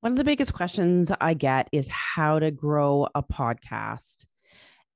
One 0.00 0.12
of 0.12 0.16
the 0.16 0.24
biggest 0.24 0.54
questions 0.54 1.12
I 1.20 1.34
get 1.34 1.68
is 1.72 1.88
how 1.88 2.38
to 2.38 2.50
grow 2.50 3.06
a 3.14 3.22
podcast. 3.22 4.24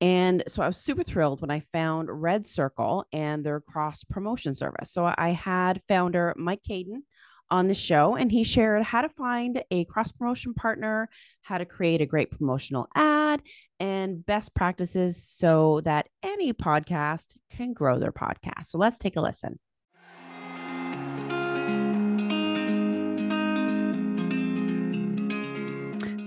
And 0.00 0.42
so 0.49 0.62
I 0.62 0.67
was 0.67 0.79
super 0.79 1.03
thrilled 1.03 1.42
when 1.42 1.50
I 1.50 1.61
found 1.61 2.08
RedCircle 2.08 3.04
and 3.12 3.44
their 3.44 3.60
cross 3.60 4.02
promotion 4.02 4.54
service. 4.54 4.90
So 4.90 5.12
I 5.14 5.32
had 5.32 5.82
founder 5.88 6.32
Mike 6.38 6.62
Kadin 6.67 7.02
on 7.50 7.68
the 7.68 7.75
show, 7.75 8.14
and 8.16 8.32
he 8.32 8.45
shared 8.45 8.82
how 8.82 9.02
to 9.02 9.11
find 9.11 9.62
a 9.70 9.84
cross 9.84 10.11
promotion 10.11 10.54
partner, 10.54 11.11
how 11.43 11.59
to 11.59 11.66
create 11.66 12.00
a 12.00 12.07
great 12.07 12.30
promotional 12.30 12.89
ad, 12.95 13.43
and 13.79 14.25
best 14.25 14.55
practices 14.55 15.23
so 15.23 15.82
that 15.84 16.09
any 16.23 16.55
podcast 16.55 17.34
can 17.50 17.75
grow 17.75 17.98
their 17.98 18.11
podcast. 18.11 18.64
So 18.64 18.79
let's 18.79 18.96
take 18.96 19.16
a 19.16 19.21
listen. 19.21 19.59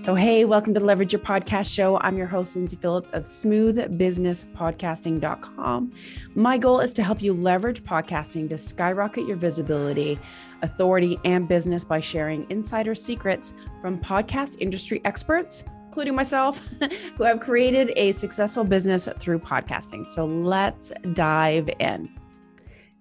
So, 0.08 0.14
hey, 0.14 0.46
welcome 0.46 0.72
to 0.72 0.80
the 0.80 0.86
Leverage 0.86 1.12
Your 1.12 1.20
Podcast 1.20 1.74
Show. 1.74 1.98
I'm 1.98 2.16
your 2.16 2.28
host, 2.28 2.56
Lindsay 2.56 2.78
Phillips 2.78 3.10
of 3.10 3.24
smoothbusinesspodcasting.com. 3.24 5.92
My 6.34 6.56
goal 6.56 6.80
is 6.80 6.94
to 6.94 7.02
help 7.02 7.20
you 7.20 7.34
leverage 7.34 7.82
podcasting 7.82 8.48
to 8.48 8.56
skyrocket 8.56 9.26
your 9.26 9.36
visibility, 9.36 10.18
authority, 10.62 11.18
and 11.26 11.46
business 11.46 11.84
by 11.84 12.00
sharing 12.00 12.46
insider 12.48 12.94
secrets 12.94 13.52
from 13.82 14.00
podcast 14.00 14.56
industry 14.62 15.02
experts, 15.04 15.66
including 15.88 16.14
myself, 16.14 16.66
who 17.18 17.24
have 17.24 17.40
created 17.40 17.92
a 17.96 18.12
successful 18.12 18.64
business 18.64 19.10
through 19.18 19.40
podcasting. 19.40 20.06
So, 20.06 20.24
let's 20.24 20.90
dive 21.12 21.68
in. 21.80 22.08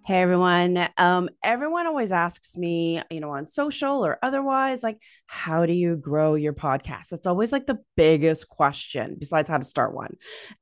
Hey 0.08 0.22
everyone. 0.22 0.88
Um, 0.96 1.28
everyone 1.44 1.86
always 1.86 2.14
asks 2.14 2.56
me, 2.56 3.02
you 3.12 3.20
know, 3.20 3.32
on 3.32 3.46
social 3.46 4.06
or 4.06 4.18
otherwise, 4.24 4.82
like, 4.82 5.02
how 5.26 5.66
do 5.66 5.74
you 5.74 5.98
grow 5.98 6.36
your 6.36 6.54
podcast? 6.54 7.12
It's 7.12 7.26
always 7.26 7.52
like 7.52 7.66
the 7.66 7.80
biggest 7.98 8.48
question, 8.48 9.18
besides 9.20 9.50
how 9.50 9.58
to 9.58 9.66
start 9.66 9.94
one. 9.94 10.16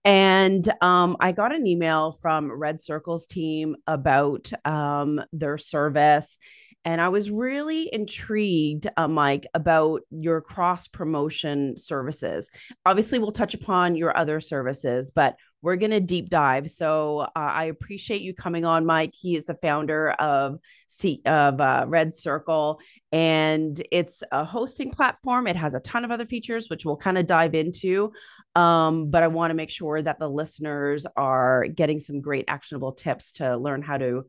And 0.03 0.67
um, 0.81 1.15
I 1.19 1.31
got 1.31 1.53
an 1.53 1.67
email 1.67 2.11
from 2.11 2.49
RedCircle's 2.49 3.27
team 3.27 3.75
about 3.85 4.51
um, 4.65 5.21
their 5.31 5.59
service. 5.59 6.39
And 6.85 7.01
I 7.01 7.09
was 7.09 7.31
really 7.31 7.91
intrigued, 7.91 8.87
uh, 8.95 9.07
Mike, 9.07 9.47
about 9.55 10.03
your 10.11 10.39
cross 10.39 10.87
promotion 10.87 11.75
services. 11.75 12.51
Obviously, 12.85 13.17
we'll 13.17 13.31
touch 13.31 13.55
upon 13.55 13.95
your 13.95 14.15
other 14.15 14.39
services, 14.39 15.09
but 15.09 15.35
we're 15.63 15.77
going 15.77 15.91
to 15.91 15.99
deep 15.99 16.29
dive. 16.29 16.69
So 16.69 17.21
uh, 17.21 17.29
I 17.35 17.65
appreciate 17.65 18.21
you 18.21 18.35
coming 18.35 18.65
on, 18.65 18.85
Mike. 18.85 19.15
He 19.19 19.35
is 19.35 19.45
the 19.45 19.55
founder 19.55 20.11
of 20.11 20.59
C- 20.87 21.23
of 21.25 21.59
uh, 21.59 21.87
RedCircle, 21.89 22.79
and 23.11 23.81
it's 23.91 24.21
a 24.31 24.45
hosting 24.45 24.91
platform. 24.91 25.47
It 25.47 25.55
has 25.55 25.73
a 25.73 25.79
ton 25.79 26.05
of 26.05 26.11
other 26.11 26.27
features, 26.27 26.69
which 26.69 26.85
we'll 26.85 26.97
kind 26.97 27.17
of 27.17 27.25
dive 27.25 27.55
into. 27.55 28.13
Um, 28.53 29.09
but 29.09 29.23
I 29.23 29.27
want 29.27 29.49
to 29.49 29.55
make 29.55 29.71
sure 29.71 29.99
that 29.99 30.19
the 30.19 30.29
listeners 30.29 31.07
are 31.17 31.65
getting 31.65 31.99
some 31.99 32.21
great 32.21 32.45
actionable 32.47 32.91
tips 32.91 33.33
to 33.33 33.57
learn 33.57 33.81
how 33.81 33.97
to 33.97 34.25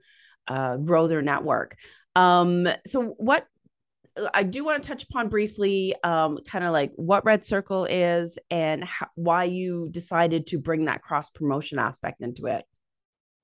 uh, 0.49 0.79
grow 0.79 1.07
their 1.07 1.23
network. 1.23 1.77
Um, 2.17 2.67
so 2.87 3.15
what 3.19 3.47
I 4.33 4.43
do 4.43 4.65
want 4.65 4.83
to 4.83 4.89
touch 4.89 5.05
upon 5.05 5.29
briefly, 5.29 5.95
um, 6.03 6.39
kind 6.49 6.65
of 6.65 6.73
like 6.73 6.93
what 6.97 7.25
RedCircle 7.25 7.87
is 7.91 8.39
and 8.51 8.83
how, 8.83 9.09
why 9.15 9.45
you 9.45 9.89
decided 9.91 10.47
to 10.49 10.59
bring 10.59 10.87
that 10.87 11.03
cross 11.03 11.29
promotion 11.29 11.79
aspect 11.79 12.23
into 12.23 12.47
it. 12.47 12.65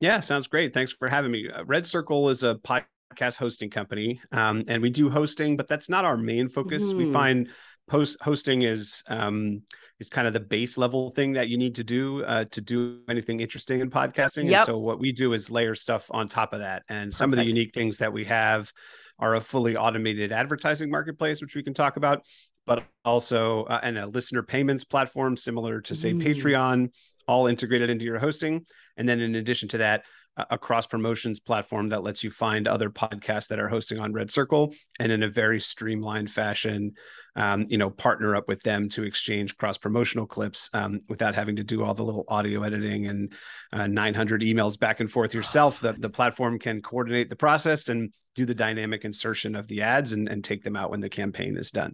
Yeah, 0.01 0.21
sounds 0.21 0.47
great. 0.47 0.73
Thanks 0.73 0.91
for 0.91 1.09
having 1.09 1.31
me. 1.31 1.49
Uh, 1.49 1.65
RedCircle 1.65 2.31
is 2.31 2.43
a 2.43 2.55
podcast 2.57 3.37
hosting 3.39 3.69
company, 3.69 4.21
um, 4.33 4.65
and 4.67 4.83
we 4.83 4.89
do 4.89 5.11
hosting, 5.11 5.57
but 5.57 5.69
that's 5.69 5.91
not 5.91 6.05
our 6.07 6.17
main 6.17 6.49
focus. 6.49 6.85
Mm-hmm. 6.85 6.99
We 6.99 7.13
find 7.13 7.49
post 7.89 8.17
hosting 8.23 8.63
is 8.63 9.03
um, 9.09 9.63
is 10.03 10.11
kind 10.11 10.27
of 10.27 10.33
the 10.33 10.41
base 10.41 10.77
level 10.77 11.11
thing 11.11 11.33
that 11.33 11.49
you 11.49 11.57
need 11.57 11.77
to 11.77 11.85
do 11.85 12.25
uh, 12.25 12.45
to 12.51 12.61
do 12.61 13.01
anything 13.09 13.41
interesting 13.41 13.81
in 13.81 13.89
podcasting. 13.89 14.51
Yep. 14.51 14.59
And 14.61 14.67
so 14.67 14.79
what 14.79 14.99
we 14.99 15.13
do 15.13 15.33
is 15.33 15.51
layer 15.51 15.75
stuff 15.75 16.11
on 16.11 16.29
top 16.29 16.53
of 16.53 16.59
that. 16.59 16.83
And 16.89 17.07
Perfect. 17.07 17.15
some 17.15 17.33
of 17.33 17.39
the 17.39 17.45
unique 17.45 17.73
things 17.73 17.99
that 17.99 18.13
we 18.13 18.25
have 18.25 18.73
are 19.19 19.37
a 19.37 19.41
fully 19.41 19.77
automated 19.77 20.33
advertising 20.33 20.91
marketplace, 20.91 21.41
which 21.41 21.55
we 21.55 21.63
can 21.63 21.73
talk 21.73 21.97
about, 21.97 22.23
but 22.67 22.85
also 23.05 23.65
uh, 23.65 23.81
and 23.83 23.97
a 23.97 24.07
listener 24.07 24.43
payments 24.43 24.85
platform 24.85 25.37
similar 25.37 25.81
to 25.83 25.95
say 25.95 26.13
mm. 26.13 26.23
Patreon, 26.23 26.91
all 27.29 27.47
integrated 27.47 27.89
into 27.89 28.05
your 28.05 28.19
hosting. 28.19 28.67
And 28.97 29.09
then 29.09 29.21
in 29.21 29.37
addition 29.37 29.69
to 29.71 29.79
that, 29.79 30.05
a 30.37 30.57
cross 30.57 30.87
promotions 30.87 31.41
platform 31.41 31.91
that 31.91 32.03
lets 32.03 32.25
you 32.25 32.31
find 32.31 32.67
other 32.67 32.89
podcasts 32.89 33.49
that 33.49 33.61
are 33.61 33.69
hosting 33.69 33.99
on 33.99 34.15
RedCircle 34.15 34.75
and 34.99 35.13
in 35.13 35.23
a 35.23 35.29
very 35.29 35.61
streamlined 35.61 36.31
fashion, 36.31 36.93
um, 37.37 37.67
you 37.69 37.77
know, 37.77 37.91
partner 37.91 38.35
up 38.35 38.49
with 38.49 38.63
them 38.63 38.89
to 38.91 39.03
exchange 39.03 39.57
cross 39.59 39.77
promotional 39.77 40.27
clips 40.27 40.71
um, 40.73 41.01
without 41.11 41.35
having 41.35 41.57
to 41.57 41.65
do 41.65 41.85
all 41.85 41.93
the 41.93 42.03
little 42.03 42.25
audio 42.29 42.63
editing 42.63 43.07
and 43.07 43.33
uh, 43.75 43.87
900 43.87 44.41
emails 44.41 44.79
back 44.79 45.01
and 45.01 45.11
forth 45.11 45.35
yourself. 45.35 45.81
The, 45.81 45.93
the 45.93 46.11
platform 46.11 46.59
can 46.59 46.81
coordinate 46.81 47.29
the 47.29 47.37
process 47.37 47.89
and 47.89 48.13
do 48.35 48.47
the 48.47 48.55
dynamic 48.55 49.05
insertion 49.05 49.55
of 49.55 49.69
the 49.69 49.83
ads 49.83 50.13
and, 50.13 50.29
and 50.29 50.43
take 50.43 50.63
them 50.63 50.77
out 50.77 50.91
when 50.91 51.01
the 51.01 51.11
campaign 51.11 51.59
is 51.59 51.71
done. 51.71 51.93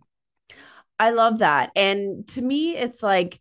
I 1.00 1.10
love 1.10 1.38
that. 1.40 1.70
And 1.74 2.26
to 2.28 2.42
me, 2.42 2.76
it's 2.76 3.02
like, 3.02 3.40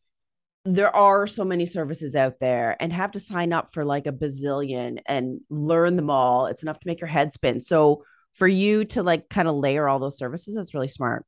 there 0.68 0.94
are 0.94 1.28
so 1.28 1.46
many 1.46 1.66
services 1.66 2.16
out 2.16 2.40
there 2.40 2.76
and 2.80 2.92
have 2.92 3.12
to 3.12 3.20
sign 3.20 3.54
up 3.54 3.72
for 3.74 3.86
like 3.86 4.06
a 4.06 4.12
bazillion 4.12 5.00
and 5.06 5.40
learn 5.50 5.96
them 5.96 6.10
all. 6.10 6.48
It's 6.48 6.62
enough 6.62 6.80
to 6.80 6.88
make 6.88 7.00
your 7.00 7.08
head 7.08 7.32
spin. 7.32 7.62
So 7.62 8.04
for 8.34 8.48
you 8.48 8.84
to 8.86 9.02
like 9.02 9.30
kind 9.30 9.48
of 9.48 9.56
layer 9.56 9.88
all 9.88 10.00
those 10.00 10.18
services, 10.18 10.56
that's 10.56 10.74
really 10.74 10.90
smart. 10.90 11.26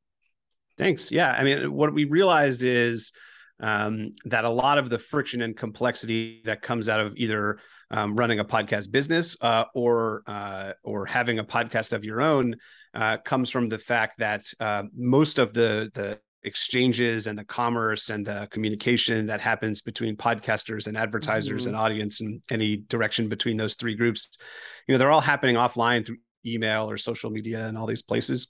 Thanks. 0.77 1.11
Yeah. 1.11 1.31
I 1.31 1.43
mean, 1.43 1.71
what 1.71 1.93
we 1.93 2.03
realized 2.03 2.63
is 2.63 3.13
um, 3.61 4.13
that 4.25 4.45
a 4.45 4.49
lot 4.49 4.77
of 4.77 4.89
the 4.89 4.97
friction 4.97 5.41
and 5.41 5.55
complexity 5.55 6.41
that 6.45 6.61
comes 6.61 6.89
out 6.89 6.99
of 6.99 7.15
either 7.15 7.59
um, 7.91 8.15
running 8.15 8.39
a 8.39 8.45
podcast 8.45 8.91
business 8.91 9.37
uh, 9.41 9.65
or 9.73 10.23
uh, 10.27 10.73
or 10.83 11.05
having 11.05 11.39
a 11.39 11.43
podcast 11.43 11.93
of 11.93 12.05
your 12.05 12.21
own 12.21 12.55
uh, 12.93 13.17
comes 13.17 13.49
from 13.49 13.69
the 13.69 13.77
fact 13.77 14.19
that 14.19 14.45
uh, 14.59 14.83
most 14.95 15.39
of 15.39 15.53
the 15.53 15.89
the 15.93 16.19
exchanges 16.43 17.27
and 17.27 17.37
the 17.37 17.43
commerce 17.43 18.09
and 18.09 18.25
the 18.25 18.47
communication 18.51 19.25
that 19.25 19.41
happens 19.41 19.81
between 19.81 20.15
podcasters 20.15 20.87
and 20.87 20.95
advertisers 20.95 21.63
mm-hmm. 21.63 21.69
and 21.69 21.77
audience 21.77 22.21
and 22.21 22.41
any 22.49 22.77
direction 22.87 23.27
between 23.27 23.57
those 23.57 23.75
three 23.75 23.95
groups 23.95 24.37
you 24.87 24.93
know 24.93 24.97
they're 24.97 25.11
all 25.11 25.19
happening 25.21 25.55
offline 25.55 26.05
through 26.05 26.17
email 26.45 26.89
or 26.89 26.97
social 26.97 27.29
media 27.29 27.67
and 27.67 27.77
all 27.77 27.85
these 27.85 28.01
places 28.01 28.47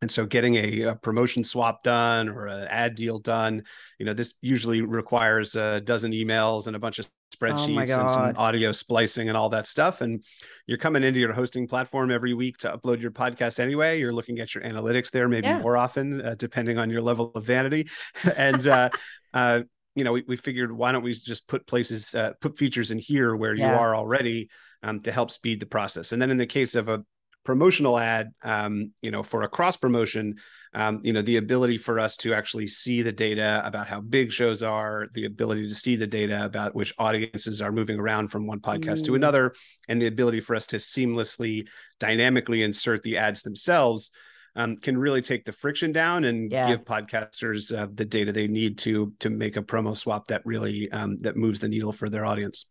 and 0.00 0.10
so 0.10 0.24
getting 0.26 0.54
a, 0.56 0.82
a, 0.82 0.94
promotion 0.94 1.42
swap 1.42 1.82
done 1.82 2.28
or 2.28 2.46
an 2.46 2.68
ad 2.68 2.94
deal 2.94 3.18
done 3.18 3.62
you 3.98 4.06
know 4.06 4.12
this 4.12 4.34
usually 4.40 4.80
requires 4.80 5.56
a 5.56 5.80
dozen 5.80 6.12
emails 6.12 6.66
and 6.66 6.76
a 6.76 6.78
bunch 6.78 6.98
of 6.98 7.08
Oh 7.40 7.46
spreadsheets 7.46 7.96
oh 7.96 8.00
and 8.00 8.10
some 8.10 8.34
audio 8.36 8.72
splicing 8.72 9.28
and 9.28 9.36
all 9.36 9.48
that 9.50 9.66
stuff. 9.66 10.00
And 10.00 10.24
you're 10.66 10.78
coming 10.78 11.02
into 11.02 11.20
your 11.20 11.32
hosting 11.32 11.66
platform 11.66 12.10
every 12.10 12.34
week 12.34 12.58
to 12.58 12.76
upload 12.76 13.00
your 13.00 13.10
podcast 13.10 13.60
anyway. 13.60 13.98
You're 13.98 14.12
looking 14.12 14.38
at 14.40 14.54
your 14.54 14.64
analytics 14.64 15.10
there, 15.10 15.28
maybe 15.28 15.46
yeah. 15.46 15.60
more 15.60 15.76
often, 15.76 16.20
uh, 16.20 16.34
depending 16.38 16.78
on 16.78 16.90
your 16.90 17.00
level 17.00 17.32
of 17.34 17.44
vanity. 17.44 17.88
and, 18.36 18.66
uh, 18.66 18.90
uh, 19.34 19.62
you 19.94 20.04
know, 20.04 20.12
we, 20.12 20.24
we 20.26 20.36
figured 20.36 20.72
why 20.72 20.92
don't 20.92 21.02
we 21.02 21.12
just 21.12 21.48
put 21.48 21.66
places, 21.66 22.14
uh, 22.14 22.32
put 22.40 22.56
features 22.56 22.90
in 22.90 22.98
here 22.98 23.34
where 23.34 23.54
yeah. 23.54 23.72
you 23.72 23.78
are 23.78 23.94
already 23.94 24.48
um, 24.82 25.00
to 25.00 25.12
help 25.12 25.30
speed 25.30 25.60
the 25.60 25.66
process. 25.66 26.12
And 26.12 26.22
then 26.22 26.30
in 26.30 26.36
the 26.36 26.46
case 26.46 26.74
of 26.74 26.88
a 26.88 27.04
promotional 27.48 27.98
ad, 27.98 28.30
um, 28.44 28.92
you 29.00 29.10
know, 29.10 29.22
for 29.22 29.40
a 29.40 29.48
cross 29.48 29.74
promotion, 29.74 30.34
um, 30.74 31.00
you 31.02 31.14
know, 31.14 31.22
the 31.22 31.38
ability 31.38 31.78
for 31.78 31.98
us 31.98 32.18
to 32.18 32.34
actually 32.34 32.66
see 32.66 33.00
the 33.00 33.10
data 33.10 33.62
about 33.64 33.88
how 33.88 34.02
big 34.02 34.30
shows 34.30 34.62
are, 34.62 35.06
the 35.14 35.24
ability 35.24 35.66
to 35.66 35.74
see 35.74 35.96
the 35.96 36.06
data 36.06 36.44
about 36.44 36.74
which 36.74 36.92
audiences 36.98 37.62
are 37.62 37.72
moving 37.72 37.98
around 37.98 38.28
from 38.28 38.46
one 38.46 38.60
podcast 38.60 39.00
mm. 39.00 39.06
to 39.06 39.14
another, 39.14 39.54
and 39.88 39.98
the 39.98 40.08
ability 40.08 40.40
for 40.40 40.54
us 40.54 40.66
to 40.66 40.76
seamlessly, 40.76 41.66
dynamically 42.00 42.62
insert 42.62 43.02
the 43.02 43.16
ads 43.16 43.42
themselves. 43.42 44.10
Um, 44.54 44.76
can 44.76 44.98
really 44.98 45.22
take 45.22 45.46
the 45.46 45.52
friction 45.52 45.90
down 45.90 46.24
and 46.24 46.52
yeah. 46.52 46.68
give 46.68 46.84
podcasters 46.84 47.74
uh, 47.74 47.86
the 47.94 48.04
data 48.04 48.30
they 48.30 48.48
need 48.48 48.76
to 48.78 49.14
to 49.20 49.30
make 49.30 49.56
a 49.56 49.62
promo 49.62 49.96
swap 49.96 50.26
that 50.26 50.42
really 50.44 50.90
um, 50.90 51.18
that 51.20 51.36
moves 51.36 51.60
the 51.60 51.68
needle 51.68 51.92
for 51.92 52.10
their 52.10 52.26
audience 52.26 52.66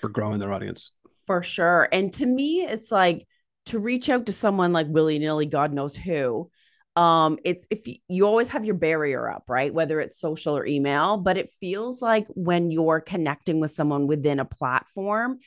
for 0.00 0.08
growing 0.08 0.40
their 0.40 0.52
audience 0.52 0.90
for 1.24 1.40
sure 1.40 1.88
and 1.92 2.12
to 2.14 2.26
me 2.26 2.62
it's 2.62 2.90
like 2.90 3.28
to 3.66 3.78
reach 3.78 4.08
out 4.08 4.26
to 4.26 4.32
someone 4.32 4.72
like 4.72 4.86
willy-nilly 4.88 5.46
god 5.46 5.72
knows 5.72 5.96
who 5.96 6.50
um 6.96 7.38
it's 7.44 7.66
if 7.70 7.88
you, 8.06 8.26
always 8.26 8.50
have 8.50 8.64
your 8.64 8.76
barrier 8.76 9.28
up 9.28 9.44
right? 9.48 9.74
Whether 9.74 10.00
it's 10.00 10.18
social 10.18 10.56
or 10.56 10.64
email 10.66 11.16
but 11.16 11.36
it 11.36 11.50
feels 11.60 12.00
like 12.00 12.26
when 12.28 12.70
you're 12.70 13.00
connecting 13.00 13.60
with 13.60 13.72
someone 13.72 14.06
within 14.06 14.38
a 14.38 14.44
platform 14.44 15.38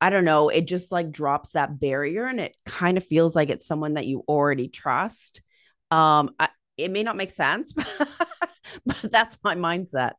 i 0.00 0.10
don't 0.10 0.24
know 0.24 0.48
it 0.50 0.66
just 0.66 0.92
like 0.92 1.10
drops 1.10 1.52
that 1.52 1.80
barrier 1.80 2.26
and 2.26 2.40
it 2.40 2.54
kind 2.66 2.98
of 2.98 3.04
feels 3.04 3.34
like 3.34 3.48
it's 3.48 3.66
someone 3.66 3.94
that 3.94 4.06
you 4.06 4.22
already 4.28 4.68
trust. 4.68 5.40
Um 5.90 6.30
I, 6.38 6.48
it 6.76 6.90
may 6.90 7.02
not 7.02 7.16
make 7.16 7.30
sense 7.30 7.72
but 8.86 9.00
that's 9.02 9.38
my 9.42 9.54
mindset. 9.54 10.12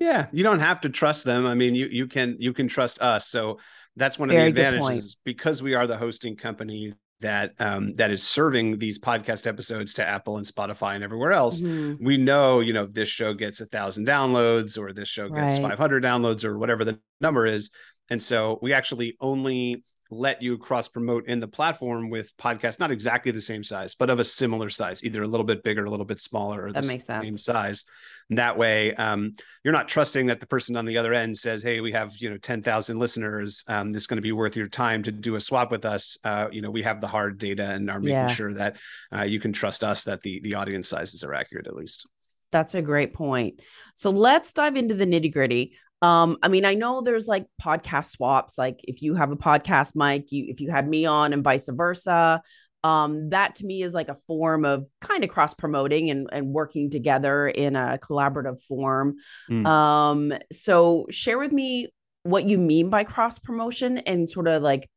Yeah 0.00 0.26
you 0.32 0.42
don't 0.42 0.60
have 0.60 0.80
to 0.80 0.88
trust 0.88 1.24
them. 1.24 1.46
I 1.46 1.54
mean 1.54 1.76
you 1.76 1.86
you 1.86 2.08
can 2.08 2.36
you 2.40 2.52
can 2.52 2.66
trust 2.66 3.00
us. 3.00 3.28
So 3.28 3.58
that's 3.96 4.18
one 4.18 4.30
of 4.30 4.34
Very 4.36 4.52
the 4.52 4.60
advantages 4.62 5.16
because 5.24 5.62
we 5.62 5.74
are 5.74 5.86
the 5.86 5.96
hosting 5.96 6.36
company 6.36 6.92
that 7.20 7.52
um, 7.60 7.94
that 7.94 8.10
is 8.10 8.22
serving 8.22 8.78
these 8.78 8.98
podcast 8.98 9.46
episodes 9.46 9.94
to 9.94 10.06
Apple 10.06 10.36
and 10.36 10.44
Spotify 10.46 10.94
and 10.96 11.02
everywhere 11.02 11.32
else, 11.32 11.62
Mhm. 11.62 11.96
we 12.00 12.18
know 12.18 12.60
you 12.60 12.74
know 12.74 12.86
this 12.86 13.08
show 13.08 13.32
gets 13.32 13.60
a 13.62 13.66
thousand 13.66 14.06
downloads 14.06 14.78
or 14.78 14.92
this 14.92 15.08
show 15.08 15.28
gets 15.30 15.54
Right. 15.54 15.62
500 15.62 16.02
downloads 16.04 16.44
or 16.44 16.58
whatever 16.58 16.84
the 16.84 16.98
number 17.22 17.46
is, 17.46 17.70
and 18.10 18.22
so 18.22 18.58
we 18.60 18.74
actually 18.74 19.16
only 19.18 19.82
let 20.10 20.40
you 20.40 20.56
cross 20.58 20.86
promote 20.88 21.26
in 21.26 21.40
the 21.40 21.48
platform 21.48 22.10
with 22.10 22.36
podcasts 22.36 22.78
not 22.78 22.90
exactly 22.90 23.32
the 23.32 23.40
same 23.40 23.64
size 23.64 23.94
but 23.94 24.08
of 24.10 24.18
a 24.20 24.24
similar 24.24 24.70
size 24.70 25.02
either 25.04 25.22
a 25.22 25.26
little 25.26 25.44
bit 25.46 25.62
bigger 25.64 25.84
a 25.84 25.90
little 25.90 26.06
bit 26.06 26.20
smaller 26.20 26.66
or 26.66 26.72
That 26.72 26.82
the 26.82 26.88
makes 26.88 27.06
same 27.06 27.22
sense. 27.32 27.44
size 27.44 27.84
and 28.30 28.38
that 28.38 28.56
way 28.56 28.94
um, 28.94 29.32
you're 29.64 29.72
not 29.74 29.88
trusting 29.88 30.26
that 30.26 30.40
the 30.40 30.46
person 30.46 30.76
on 30.76 30.84
the 30.86 30.96
other 30.98 31.12
end 31.12 31.36
says 31.36 31.62
hey 31.62 31.80
we 31.80 31.92
have 31.92 32.14
you 32.18 32.30
know 32.30 32.36
10,000 32.36 32.98
listeners 32.98 33.64
um, 33.68 33.90
this 33.90 34.02
is 34.02 34.06
going 34.06 34.18
to 34.18 34.22
be 34.22 34.32
worth 34.32 34.56
your 34.56 34.68
time 34.68 35.02
to 35.02 35.10
do 35.12 35.34
a 35.34 35.40
swap 35.40 35.70
with 35.70 35.84
us 35.84 36.16
uh, 36.24 36.46
you 36.52 36.62
know 36.62 36.70
we 36.70 36.82
have 36.82 37.00
the 37.00 37.08
hard 37.08 37.38
data 37.38 37.70
and 37.72 37.90
are 37.90 37.98
making 38.00 38.12
Yeah. 38.14 38.26
sure 38.28 38.54
that 38.54 38.76
uh, 39.16 39.22
you 39.22 39.40
can 39.40 39.52
trust 39.52 39.82
us 39.82 40.04
that 40.04 40.20
the 40.20 40.40
the 40.40 40.54
audience 40.54 40.88
sizes 40.88 41.24
are 41.24 41.34
accurate 41.34 41.66
at 41.66 41.74
least 41.74 42.06
That's 42.52 42.74
a 42.76 42.82
great 42.82 43.12
point. 43.12 43.60
So 43.94 44.10
let's 44.10 44.52
dive 44.52 44.76
into 44.76 44.94
the 44.94 45.04
nitty 45.06 45.32
gritty. 45.32 45.72
Um, 46.02 46.36
I 46.42 46.48
mean, 46.48 46.64
I 46.64 46.74
know 46.74 47.00
there's 47.00 47.26
like 47.26 47.46
podcast 47.60 48.06
swaps. 48.06 48.58
Like 48.58 48.80
if 48.84 49.02
you 49.02 49.14
have 49.14 49.30
a 49.30 49.36
podcast, 49.36 49.96
Mike, 49.96 50.30
you 50.30 50.46
if 50.48 50.60
you 50.60 50.70
had 50.70 50.88
me 50.88 51.06
on, 51.06 51.32
and 51.32 51.42
vice 51.42 51.68
versa. 51.72 52.42
Um, 52.84 53.30
that 53.30 53.56
to 53.56 53.66
me 53.66 53.82
is 53.82 53.94
like 53.94 54.08
a 54.08 54.14
form 54.14 54.64
of 54.64 54.86
kind 55.00 55.24
of 55.24 55.30
cross 55.30 55.54
promoting 55.54 56.10
and 56.10 56.28
and 56.30 56.48
working 56.52 56.90
together 56.90 57.48
in 57.48 57.74
a 57.74 57.98
collaborative 58.00 58.60
form. 58.62 59.16
Mm. 59.50 59.66
Um, 59.66 60.32
so 60.52 61.06
share 61.10 61.38
with 61.38 61.52
me 61.52 61.88
what 62.22 62.48
you 62.48 62.58
mean 62.58 62.90
by 62.90 63.04
cross 63.04 63.38
promotion 63.38 63.98
and 63.98 64.28
sort 64.28 64.48
of 64.48 64.62
like 64.62 64.88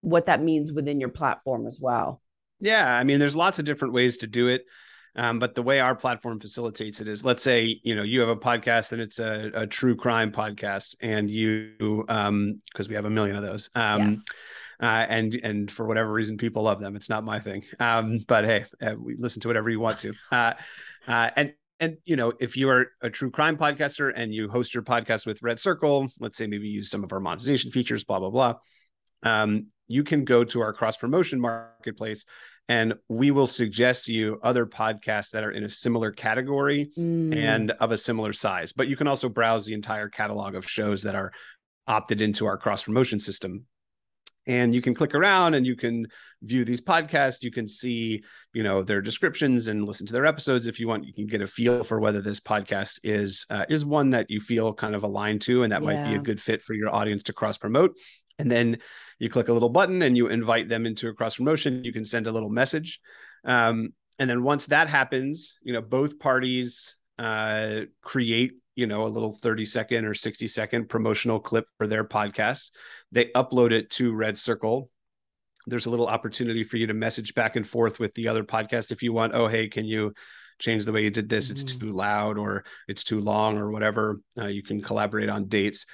what 0.00 0.26
that 0.26 0.42
means 0.42 0.72
within 0.72 1.00
your 1.00 1.08
platform 1.08 1.66
as 1.66 1.78
well. 1.80 2.22
Yeah, 2.60 2.90
I 2.90 3.04
mean, 3.04 3.18
there's 3.18 3.36
lots 3.36 3.58
of 3.58 3.64
different 3.64 3.92
ways 3.92 4.18
to 4.18 4.26
do 4.26 4.48
it. 4.48 4.64
Um, 5.16 5.38
but 5.38 5.54
the 5.54 5.62
way 5.62 5.80
our 5.80 5.96
platform 5.96 6.38
facilitates 6.38 7.00
it 7.00 7.08
is, 7.08 7.24
let's 7.24 7.42
say, 7.42 7.80
you 7.82 7.94
know, 7.94 8.02
you 8.02 8.20
have 8.20 8.28
a 8.28 8.36
podcast 8.36 8.92
and 8.92 9.00
it's 9.00 9.18
a, 9.18 9.50
a 9.54 9.66
true 9.66 9.96
crime 9.96 10.30
podcast, 10.30 10.94
and 11.00 11.30
you, 11.30 12.04
um, 12.08 12.60
because 12.70 12.88
we 12.88 12.94
have 12.94 13.06
a 13.06 13.10
million 13.10 13.34
of 13.34 13.42
those, 13.42 13.70
um, 13.74 14.10
yes. 14.10 14.24
uh, 14.80 15.06
and 15.08 15.34
and 15.42 15.70
for 15.70 15.86
whatever 15.86 16.12
reason, 16.12 16.36
people 16.36 16.64
love 16.64 16.80
them. 16.80 16.96
It's 16.96 17.08
not 17.08 17.24
my 17.24 17.40
thing, 17.40 17.64
um, 17.80 18.20
but 18.28 18.44
hey, 18.44 18.66
uh, 18.82 18.94
we 18.98 19.16
listen 19.16 19.40
to 19.42 19.48
whatever 19.48 19.70
you 19.70 19.80
want 19.80 20.00
to. 20.00 20.12
Uh, 20.30 20.52
uh, 21.08 21.30
and 21.34 21.54
and 21.80 21.96
you 22.04 22.16
know, 22.16 22.32
if 22.38 22.56
you 22.56 22.68
are 22.68 22.88
a 23.00 23.08
true 23.08 23.30
crime 23.30 23.56
podcaster 23.56 24.12
and 24.14 24.34
you 24.34 24.50
host 24.50 24.74
your 24.74 24.82
podcast 24.82 25.26
with 25.26 25.40
RedCircle, 25.40 26.10
let's 26.20 26.36
say 26.36 26.46
maybe 26.46 26.68
use 26.68 26.90
some 26.90 27.04
of 27.04 27.12
our 27.12 27.20
monetization 27.20 27.70
features, 27.70 28.04
blah 28.04 28.18
blah 28.18 28.30
blah. 28.30 28.54
Um, 29.22 29.68
you 29.88 30.04
can 30.04 30.24
go 30.24 30.44
to 30.44 30.60
our 30.60 30.72
cross 30.72 30.96
promotion 30.96 31.40
marketplace, 31.40 32.26
and 32.68 32.94
we 33.08 33.30
will 33.30 33.46
suggest 33.46 34.06
to 34.06 34.12
you 34.12 34.40
other 34.42 34.66
podcasts 34.66 35.30
that 35.30 35.44
are 35.44 35.52
in 35.52 35.64
a 35.64 35.68
similar 35.68 36.10
category 36.10 36.90
Mm, 36.96 37.36
and 37.36 37.70
of 37.72 37.92
a 37.92 37.98
similar 37.98 38.32
size. 38.32 38.72
But 38.72 38.88
you 38.88 38.96
can 38.96 39.06
also 39.06 39.28
browse 39.28 39.66
the 39.66 39.74
entire 39.74 40.08
catalog 40.08 40.54
of 40.54 40.68
shows 40.68 41.02
that 41.02 41.14
are 41.14 41.32
opted 41.86 42.20
into 42.20 42.46
our 42.46 42.58
cross 42.58 42.84
promotion 42.84 43.20
system. 43.20 43.66
And 44.48 44.72
you 44.72 44.80
can 44.80 44.94
click 44.94 45.14
around 45.14 45.54
and 45.54 45.66
you 45.66 45.74
can 45.74 46.06
view 46.42 46.64
these 46.64 46.80
podcasts. 46.80 47.42
You 47.42 47.50
can 47.50 47.66
see, 47.66 48.22
you 48.52 48.62
know, 48.62 48.82
their 48.82 49.00
descriptions 49.00 49.66
and 49.66 49.84
listen 49.84 50.06
to 50.06 50.12
their 50.12 50.24
episodes 50.24 50.68
if 50.68 50.78
you 50.78 50.86
want. 50.86 51.04
You 51.04 51.12
can 51.12 51.26
get 51.26 51.42
a 51.42 51.48
feel 51.48 51.82
for 51.82 51.98
whether 51.98 52.20
this 52.20 52.38
podcast 52.38 53.00
is 53.02 53.44
uh, 53.50 53.64
is 53.68 53.84
one 53.84 54.10
that 54.10 54.30
you 54.30 54.40
feel 54.40 54.72
kind 54.72 54.94
of 54.94 55.02
aligned 55.02 55.40
to, 55.42 55.64
and 55.64 55.72
that 55.72 55.82
might 55.82 56.04
be 56.04 56.14
a 56.14 56.20
good 56.20 56.40
fit 56.40 56.62
for 56.62 56.74
your 56.74 56.94
audience 56.94 57.24
to 57.24 57.32
cross 57.32 57.58
promote. 57.58 57.96
And 58.38 58.50
then 58.50 58.78
you 59.18 59.30
click 59.30 59.48
a 59.48 59.52
little 59.52 59.68
button 59.70 60.02
and 60.02 60.16
you 60.16 60.28
invite 60.28 60.68
them 60.68 60.86
into 60.86 61.08
a 61.08 61.14
cross 61.14 61.36
promotion. 61.36 61.84
You 61.84 61.92
can 61.92 62.04
send 62.04 62.26
a 62.26 62.32
little 62.32 62.50
message. 62.50 63.00
Um, 63.44 63.94
and 64.18 64.28
then 64.28 64.42
once 64.42 64.66
that 64.66 64.88
happens, 64.88 65.58
you 65.62 65.72
know, 65.72 65.80
both 65.80 66.18
parties 66.18 66.96
uh, 67.18 67.80
create, 68.02 68.52
you 68.74 68.86
know, 68.86 69.06
a 69.06 69.08
little 69.08 69.32
30 69.32 69.64
second 69.64 70.04
or 70.04 70.14
60 70.14 70.46
second 70.48 70.88
promotional 70.88 71.40
clip 71.40 71.66
for 71.78 71.86
their 71.86 72.04
podcast. 72.04 72.72
They 73.12 73.26
upload 73.26 73.72
it 73.72 73.90
to 73.92 74.12
RedCircle. 74.12 74.88
There's 75.66 75.86
a 75.86 75.90
little 75.90 76.06
opportunity 76.06 76.62
for 76.62 76.76
you 76.76 76.86
to 76.86 76.94
message 76.94 77.34
back 77.34 77.56
and 77.56 77.66
forth 77.66 77.98
with 77.98 78.14
the 78.14 78.28
other 78.28 78.44
podcast 78.44 78.92
if 78.92 79.02
you 79.02 79.12
want. 79.12 79.34
Oh, 79.34 79.48
hey, 79.48 79.68
can 79.68 79.84
you 79.84 80.12
change 80.58 80.84
the 80.84 80.92
way 80.92 81.02
you 81.02 81.10
did 81.10 81.28
this? 81.28 81.50
It's 81.50 81.64
Mhm. 81.64 81.80
too 81.80 81.92
loud 81.92 82.38
or 82.38 82.64
it's 82.88 83.04
too 83.04 83.20
long 83.20 83.58
or 83.58 83.70
whatever. 83.70 84.20
Uh, 84.38 84.46
you 84.46 84.62
can 84.62 84.80
collaborate 84.80 85.28
on 85.28 85.48
dates. 85.48 85.86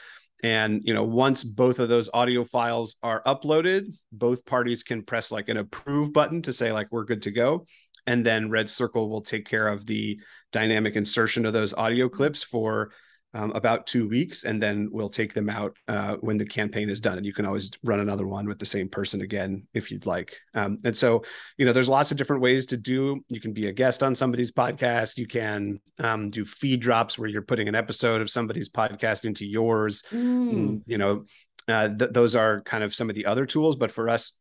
And 0.42 0.82
you 0.84 0.92
know, 0.92 1.04
once 1.04 1.44
both 1.44 1.78
of 1.78 1.88
those 1.88 2.10
audio 2.12 2.44
files 2.44 2.96
are 3.02 3.22
uploaded, 3.24 3.94
both 4.10 4.44
parties 4.44 4.82
can 4.82 5.02
press 5.02 5.30
like 5.30 5.48
an 5.48 5.56
approve 5.56 6.12
button 6.12 6.42
to 6.42 6.52
say 6.52 6.72
like 6.72 6.88
we're 6.90 7.04
good 7.04 7.22
to 7.22 7.30
go, 7.30 7.64
and 8.06 8.26
then 8.26 8.50
RedCircle 8.50 9.08
will 9.08 9.22
take 9.22 9.46
care 9.46 9.68
of 9.68 9.86
the 9.86 10.20
dynamic 10.50 10.96
insertion 10.96 11.46
of 11.46 11.52
those 11.52 11.72
audio 11.74 12.08
clips 12.08 12.42
for 12.42 12.90
um, 13.34 13.52
about 13.52 13.86
two 13.86 14.08
weeks, 14.08 14.44
and 14.44 14.62
then 14.62 14.88
we'll 14.92 15.08
take 15.08 15.32
them 15.32 15.48
out 15.48 15.76
uh, 15.88 16.16
when 16.20 16.36
the 16.36 16.44
campaign 16.44 16.90
is 16.90 17.00
done. 17.00 17.16
And 17.16 17.26
you 17.26 17.32
can 17.32 17.46
always 17.46 17.70
run 17.82 18.00
another 18.00 18.26
one 18.26 18.46
with 18.46 18.58
the 18.58 18.66
same 18.66 18.88
person 18.88 19.22
again 19.22 19.66
if 19.74 19.90
you'd 19.90 20.06
like. 20.06 20.36
Um, 20.54 20.78
and 20.84 20.96
so, 20.96 21.24
you 21.56 21.64
know, 21.64 21.72
there's 21.72 21.88
lots 21.88 22.10
of 22.10 22.16
different 22.16 22.42
ways 22.42 22.66
to 22.66 22.76
do. 22.76 23.20
You 23.28 23.40
can 23.40 23.52
be 23.52 23.68
a 23.68 23.72
guest 23.72 24.02
on 24.02 24.14
somebody's 24.14 24.52
podcast. 24.52 25.18
You 25.18 25.26
can 25.26 25.80
um, 25.98 26.30
do 26.30 26.44
feed 26.44 26.80
drops 26.80 27.18
where 27.18 27.28
you're 27.28 27.42
putting 27.42 27.68
an 27.68 27.74
episode 27.74 28.20
of 28.20 28.30
somebody's 28.30 28.68
podcast 28.68 29.24
into 29.24 29.46
yours. 29.46 30.02
Mm, 30.12 30.32
Mm, 30.42 30.82
you 30.86 30.98
know 30.98 31.24
uh, 31.68 31.88
th- 31.88 32.10
those 32.12 32.34
are 32.34 32.62
kind 32.62 32.82
of 32.82 32.94
some 32.94 33.08
of 33.08 33.14
the 33.14 33.26
other 33.26 33.46
tools 33.46 33.76
but 33.76 33.90
for 33.90 34.08
us 34.08 34.32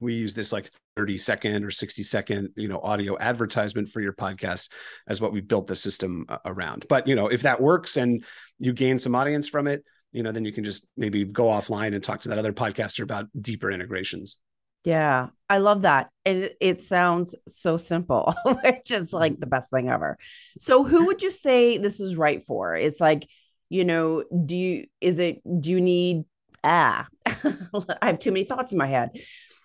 we 0.00 0.14
use 0.14 0.34
this 0.34 0.52
like 0.52 0.70
30 0.96 1.16
second 1.16 1.64
or 1.64 1.70
60 1.70 2.02
second 2.02 2.48
you 2.56 2.68
know 2.68 2.80
audio 2.82 3.18
advertisement 3.18 3.88
for 3.88 4.00
your 4.00 4.12
podcast 4.12 4.70
as 5.06 5.20
what 5.20 5.32
we 5.32 5.40
built 5.40 5.66
the 5.66 5.76
system 5.76 6.24
uh, 6.28 6.38
around 6.44 6.86
but 6.88 7.06
you 7.06 7.14
know 7.14 7.28
if 7.28 7.42
that 7.42 7.60
works 7.60 7.96
and 7.96 8.24
you 8.58 8.72
gain 8.72 8.98
some 8.98 9.14
audience 9.14 9.48
from 9.48 9.66
it 9.66 9.84
you 10.12 10.22
know 10.22 10.32
then 10.32 10.44
you 10.44 10.52
can 10.52 10.64
just 10.64 10.88
maybe 10.96 11.24
go 11.24 11.44
offline 11.44 11.94
and 11.94 12.02
talk 12.02 12.20
to 12.20 12.28
that 12.28 12.38
other 12.38 12.52
podcaster 12.52 13.02
about 13.02 13.26
deeper 13.40 13.70
integrations 13.70 14.38
Yeah, 14.84 15.28
I 15.48 15.58
love 15.58 15.82
that. 15.82 16.08
And 16.24 16.44
it, 16.44 16.56
it 16.60 16.80
sounds 16.80 17.34
so 17.46 17.76
simple, 17.76 18.34
which 18.44 18.90
is 18.90 19.12
like 19.12 19.38
the 19.38 19.46
best 19.46 19.70
thing 19.70 19.88
ever. 19.88 20.16
So, 20.58 20.84
who 20.84 21.06
would 21.06 21.22
you 21.22 21.30
say 21.30 21.78
this 21.78 22.00
is 22.00 22.16
right 22.16 22.42
for? 22.42 22.74
It's 22.74 23.00
like, 23.00 23.26
you 23.68 23.84
know, 23.84 24.24
do 24.46 24.56
you, 24.56 24.86
is 25.00 25.18
it, 25.18 25.42
do 25.60 25.70
you 25.70 25.80
need, 25.80 26.24
ah, 26.64 27.06
I 27.26 28.06
have 28.06 28.18
too 28.18 28.32
many 28.32 28.44
thoughts 28.44 28.72
in 28.72 28.78
my 28.78 28.86
head. 28.86 29.10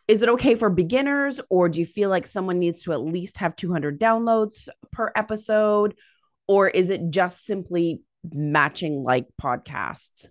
Is 0.07 0.21
it 0.21 0.29
okay 0.29 0.55
for 0.55 0.69
beginners, 0.69 1.39
or 1.49 1.67
do 1.69 1.79
you 1.79 1.85
feel 1.85 2.09
like 2.09 2.27
someone 2.27 2.59
needs 2.59 2.83
to 2.83 2.93
at 2.93 3.01
least 3.01 3.39
have 3.39 3.55
200 3.55 3.99
downloads 3.99 4.69
per 4.91 5.11
episode? 5.15 5.95
Or 6.47 6.67
is 6.67 6.91
it 6.91 7.09
just 7.09 7.43
simply 7.43 8.01
matching 8.31 9.03
like 9.03 9.25
podcasts? 9.41 10.29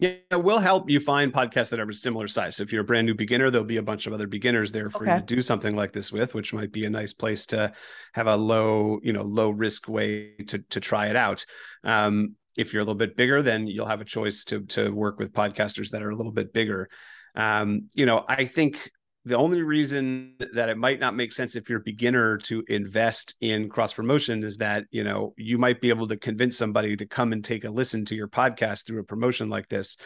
Yeah, 0.00 0.16
we'll 0.32 0.58
help 0.58 0.90
you 0.90 0.98
find 0.98 1.32
podcasts 1.32 1.70
that 1.70 1.78
are 1.78 1.92
similar 1.92 2.26
size. 2.26 2.56
So 2.56 2.64
if 2.64 2.72
you're 2.72 2.82
a 2.82 2.84
brand 2.84 3.06
new 3.06 3.14
beginner, 3.14 3.50
there'll 3.50 3.64
be 3.64 3.76
a 3.76 3.82
bunch 3.82 4.08
of 4.08 4.12
other 4.12 4.26
beginners 4.26 4.72
there 4.72 4.90
for 4.90 5.06
you 5.06 5.14
to 5.14 5.34
do 5.36 5.40
something 5.40 5.76
like 5.76 5.92
this 5.92 6.10
with, 6.10 6.34
which 6.34 6.52
might 6.52 6.72
be 6.72 6.84
a 6.84 6.90
nice 6.90 7.12
place 7.12 7.46
to 7.46 7.72
have 8.12 8.26
a 8.26 8.36
low, 8.36 8.98
you 9.04 9.12
know, 9.12 9.22
low 9.22 9.50
risk 9.50 9.88
way 9.88 10.34
to 10.48 10.58
to 10.58 10.80
try 10.80 11.06
it 11.06 11.16
out. 11.16 11.46
Um, 11.84 12.34
if 12.56 12.72
you're 12.72 12.82
a 12.82 12.84
little 12.84 12.96
bit 12.96 13.16
bigger, 13.16 13.40
then 13.40 13.68
you'll 13.68 13.86
have 13.86 14.00
a 14.00 14.04
choice 14.04 14.44
to 14.46 14.62
to 14.66 14.90
work 14.90 15.20
with 15.20 15.32
podcasters 15.32 15.90
that 15.90 16.02
are 16.02 16.10
a 16.10 16.16
little 16.16 16.32
bit 16.32 16.52
bigger. 16.52 16.88
Um, 17.36 17.88
you 17.94 18.04
know, 18.04 18.24
I 18.28 18.46
think 18.46 18.90
the 19.24 19.36
only 19.36 19.62
reason 19.62 20.34
that 20.52 20.68
it 20.68 20.76
might 20.76 21.00
not 21.00 21.14
make 21.14 21.32
sense 21.32 21.56
if 21.56 21.68
you're 21.68 21.80
a 21.80 21.82
beginner 21.84 22.36
to 22.38 22.62
invest 22.68 23.34
in 23.40 23.68
cross 23.68 23.92
promotion 23.94 24.42
is 24.44 24.56
that 24.58 24.84
you 24.90 25.04
know 25.04 25.32
you 25.36 25.58
might 25.58 25.80
be 25.80 25.88
able 25.88 26.06
to 26.08 26.16
convince 26.16 26.56
somebody 26.56 26.96
to 26.96 27.06
come 27.06 27.32
and 27.32 27.44
take 27.44 27.64
a 27.64 27.70
listen 27.70 28.04
to 28.06 28.14
your 28.14 28.28
podcast 28.28 28.86
through 28.86 29.00
a 29.00 29.04
promotion 29.04 29.48
like 29.48 29.68
this. 29.68 29.96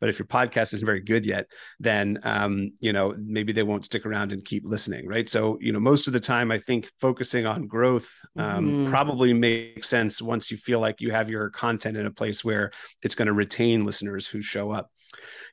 But 0.00 0.10
if 0.10 0.18
your 0.20 0.26
podcast 0.26 0.74
isn't 0.74 0.86
very 0.86 1.00
good 1.00 1.26
yet 1.26 1.46
then 1.80 2.20
um, 2.22 2.70
you 2.78 2.92
know 2.92 3.14
maybe 3.18 3.52
they 3.52 3.64
won't 3.64 3.84
stick 3.84 4.06
around 4.06 4.30
and 4.30 4.44
keep 4.44 4.62
listening 4.64 5.08
right? 5.08 5.28
So 5.28 5.58
you 5.60 5.72
know 5.72 5.80
most 5.80 6.06
of 6.06 6.12
the 6.12 6.20
time 6.20 6.52
i 6.52 6.58
think 6.58 6.88
focusing 7.00 7.46
on 7.46 7.66
growth 7.66 8.08
um, 8.36 8.64
Mhm. 8.72 8.86
probably 8.86 9.32
makes 9.32 9.88
sense 9.88 10.22
once 10.22 10.50
you 10.52 10.56
feel 10.56 10.78
like 10.78 11.00
you 11.00 11.10
have 11.10 11.28
your 11.30 11.50
content 11.50 11.96
in 11.96 12.06
a 12.06 12.10
place 12.12 12.44
where 12.44 12.70
it's 13.02 13.16
going 13.16 13.26
to 13.26 13.32
retain 13.32 13.84
listeners 13.84 14.28
who 14.28 14.40
show 14.40 14.70
up. 14.70 14.90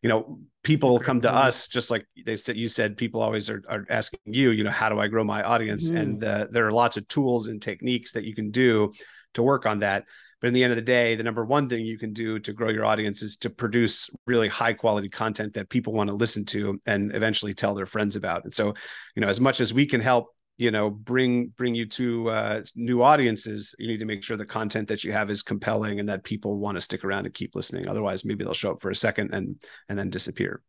You 0.03 0.09
know 0.09 0.39
people 0.63 0.99
come 0.99 1.21
to 1.21 1.33
us 1.33 1.67
just 1.67 1.89
like 1.89 2.05
they 2.25 2.35
said 2.35 2.57
you 2.57 2.67
said 2.67 2.97
people 2.97 3.21
always 3.21 3.49
are, 3.49 3.61
are 3.69 3.85
asking 3.89 4.19
you 4.25 4.51
you 4.51 4.63
know 4.63 4.69
how 4.69 4.89
do 4.89 4.99
i 4.99 5.07
grow 5.07 5.23
my 5.23 5.41
audience? 5.43 5.89
Mhm. 5.89 5.99
and 5.99 6.23
uh, 6.23 6.47
there 6.51 6.67
are 6.67 6.73
lots 6.73 6.97
of 6.97 7.07
tools 7.07 7.47
and 7.47 7.61
techniques 7.61 8.11
that 8.13 8.25
you 8.25 8.35
can 8.35 8.51
do 8.51 8.91
to 9.33 9.43
work 9.43 9.65
on 9.65 9.79
that. 9.79 10.05
But 10.41 10.47
in 10.47 10.53
the 10.53 10.63
end 10.63 10.71
of 10.71 10.77
the 10.77 10.81
day 10.81 11.15
the 11.15 11.23
number 11.23 11.45
one 11.45 11.69
thing 11.69 11.85
you 11.85 11.97
can 11.97 12.13
do 12.13 12.39
to 12.39 12.53
grow 12.53 12.69
your 12.69 12.85
audience 12.85 13.21
is 13.23 13.37
to 13.37 13.49
produce 13.49 14.09
really 14.25 14.47
high 14.47 14.73
quality 14.73 15.09
content 15.09 15.53
that 15.53 15.69
people 15.69 15.93
want 15.93 16.09
to 16.09 16.15
listen 16.15 16.45
to 16.45 16.79
and 16.85 17.15
eventually 17.15 17.53
tell 17.53 17.73
their 17.73 17.85
friends 17.85 18.15
about. 18.15 18.43
And 18.43 18.53
so 18.53 18.73
you 19.15 19.21
know 19.21 19.27
as 19.27 19.39
much 19.39 19.61
as 19.61 19.73
we 19.73 19.85
can 19.85 20.01
help 20.01 20.27
you 20.59 20.69
know 20.69 20.89
bring 20.89 21.47
bring 21.57 21.73
you 21.73 21.87
to 21.87 22.29
uh, 22.29 22.61
new 22.75 23.01
audiences 23.01 23.73
you 23.79 23.87
need 23.87 23.99
to 23.99 24.05
make 24.05 24.23
sure 24.23 24.37
the 24.37 24.45
content 24.45 24.87
that 24.87 25.03
you 25.03 25.11
have 25.11 25.31
is 25.31 25.41
compelling 25.41 25.99
and 25.99 26.09
that 26.09 26.23
people 26.23 26.59
want 26.59 26.75
to 26.75 26.81
stick 26.81 27.03
around 27.03 27.25
and 27.25 27.33
keep 27.33 27.55
listening 27.55 27.87
otherwise 27.87 28.25
maybe 28.25 28.43
they'll 28.43 28.53
show 28.53 28.71
up 28.71 28.81
for 28.81 28.91
a 28.91 28.95
second 28.95 29.33
and 29.33 29.63
and 29.87 29.97
then 29.97 30.09
disappear 30.09 30.61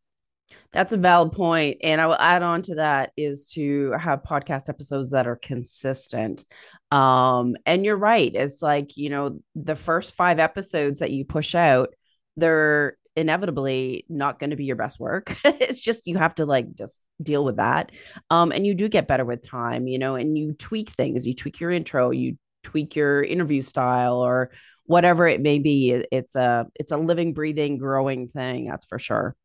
That's 0.73 0.93
a 0.93 0.97
valid. 0.97 1.77
And 1.83 2.01
I 2.01 2.07
will 2.07 2.15
add 2.15 2.43
on 2.43 2.63
to 2.63 2.77
that 2.77 3.11
is 3.17 3.47
to 3.55 3.93
have 3.93 4.23
podcast 4.23 4.69
episodes 4.69 5.11
that 5.11 5.27
are 5.27 5.37
consistent. 5.37 6.45
Um, 6.91 7.57
and 7.67 7.85
you're 7.85 7.97
right. 7.97 8.35
It's 8.35 8.63
like, 8.63 8.97
you 8.97 9.11
know, 9.11 9.41
the 9.55 9.77
first 9.77 10.15
five 10.15 10.39
episodes 10.39 11.01
that 11.01 11.11
you 11.11 11.25
push 11.25 11.55
out, 11.55 11.91
they're 12.37 12.97
inevitably 13.17 14.05
not 14.09 14.39
going 14.39 14.51
to 14.51 14.57
be 14.57 14.65
your 14.65 14.77
best 14.77 15.01
work. 15.01 15.37
it's 15.45 15.81
just 15.81 16.07
you 16.07 16.19
have 16.19 16.35
to 16.37 16.47
like 16.47 16.75
just 16.75 17.03
deal 17.23 17.45
with 17.45 17.57
that. 17.57 17.93
Um, 18.31 18.53
and 18.53 18.67
you 18.67 18.75
do 18.75 18.89
get 18.89 19.09
better 19.09 19.25
with 19.25 19.47
time, 19.47 19.89
you 19.89 19.99
know, 19.99 20.15
and 20.15 20.39
you 20.39 20.53
tweak 20.55 20.91
things. 20.91 21.27
You 21.27 21.35
tweak 21.35 21.61
your 21.61 21.71
intro, 21.71 22.11
you 22.11 22.37
tweak 22.63 22.97
your 22.97 23.23
interview 23.23 23.63
style 23.63 24.17
or 24.17 24.51
whatever 24.85 25.27
it 25.27 25.41
may 25.41 25.59
be. 25.59 26.03
It's 26.11 26.35
a 26.35 26.67
it's 26.75 26.93
a 26.93 26.97
living, 26.97 27.33
breathing, 27.33 27.79
growing 27.79 28.29
thing, 28.29 28.67
that's 28.67 28.87
for 28.87 28.99
sure. 28.99 29.37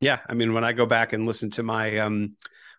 Yeah, 0.00 0.20
I 0.28 0.34
mean, 0.34 0.52
when 0.52 0.64
I 0.64 0.72
go 0.72 0.86
back 0.86 1.12
and 1.12 1.26
listen 1.26 1.50
to 1.50 1.62
my 1.62 1.98
um, 1.98 2.30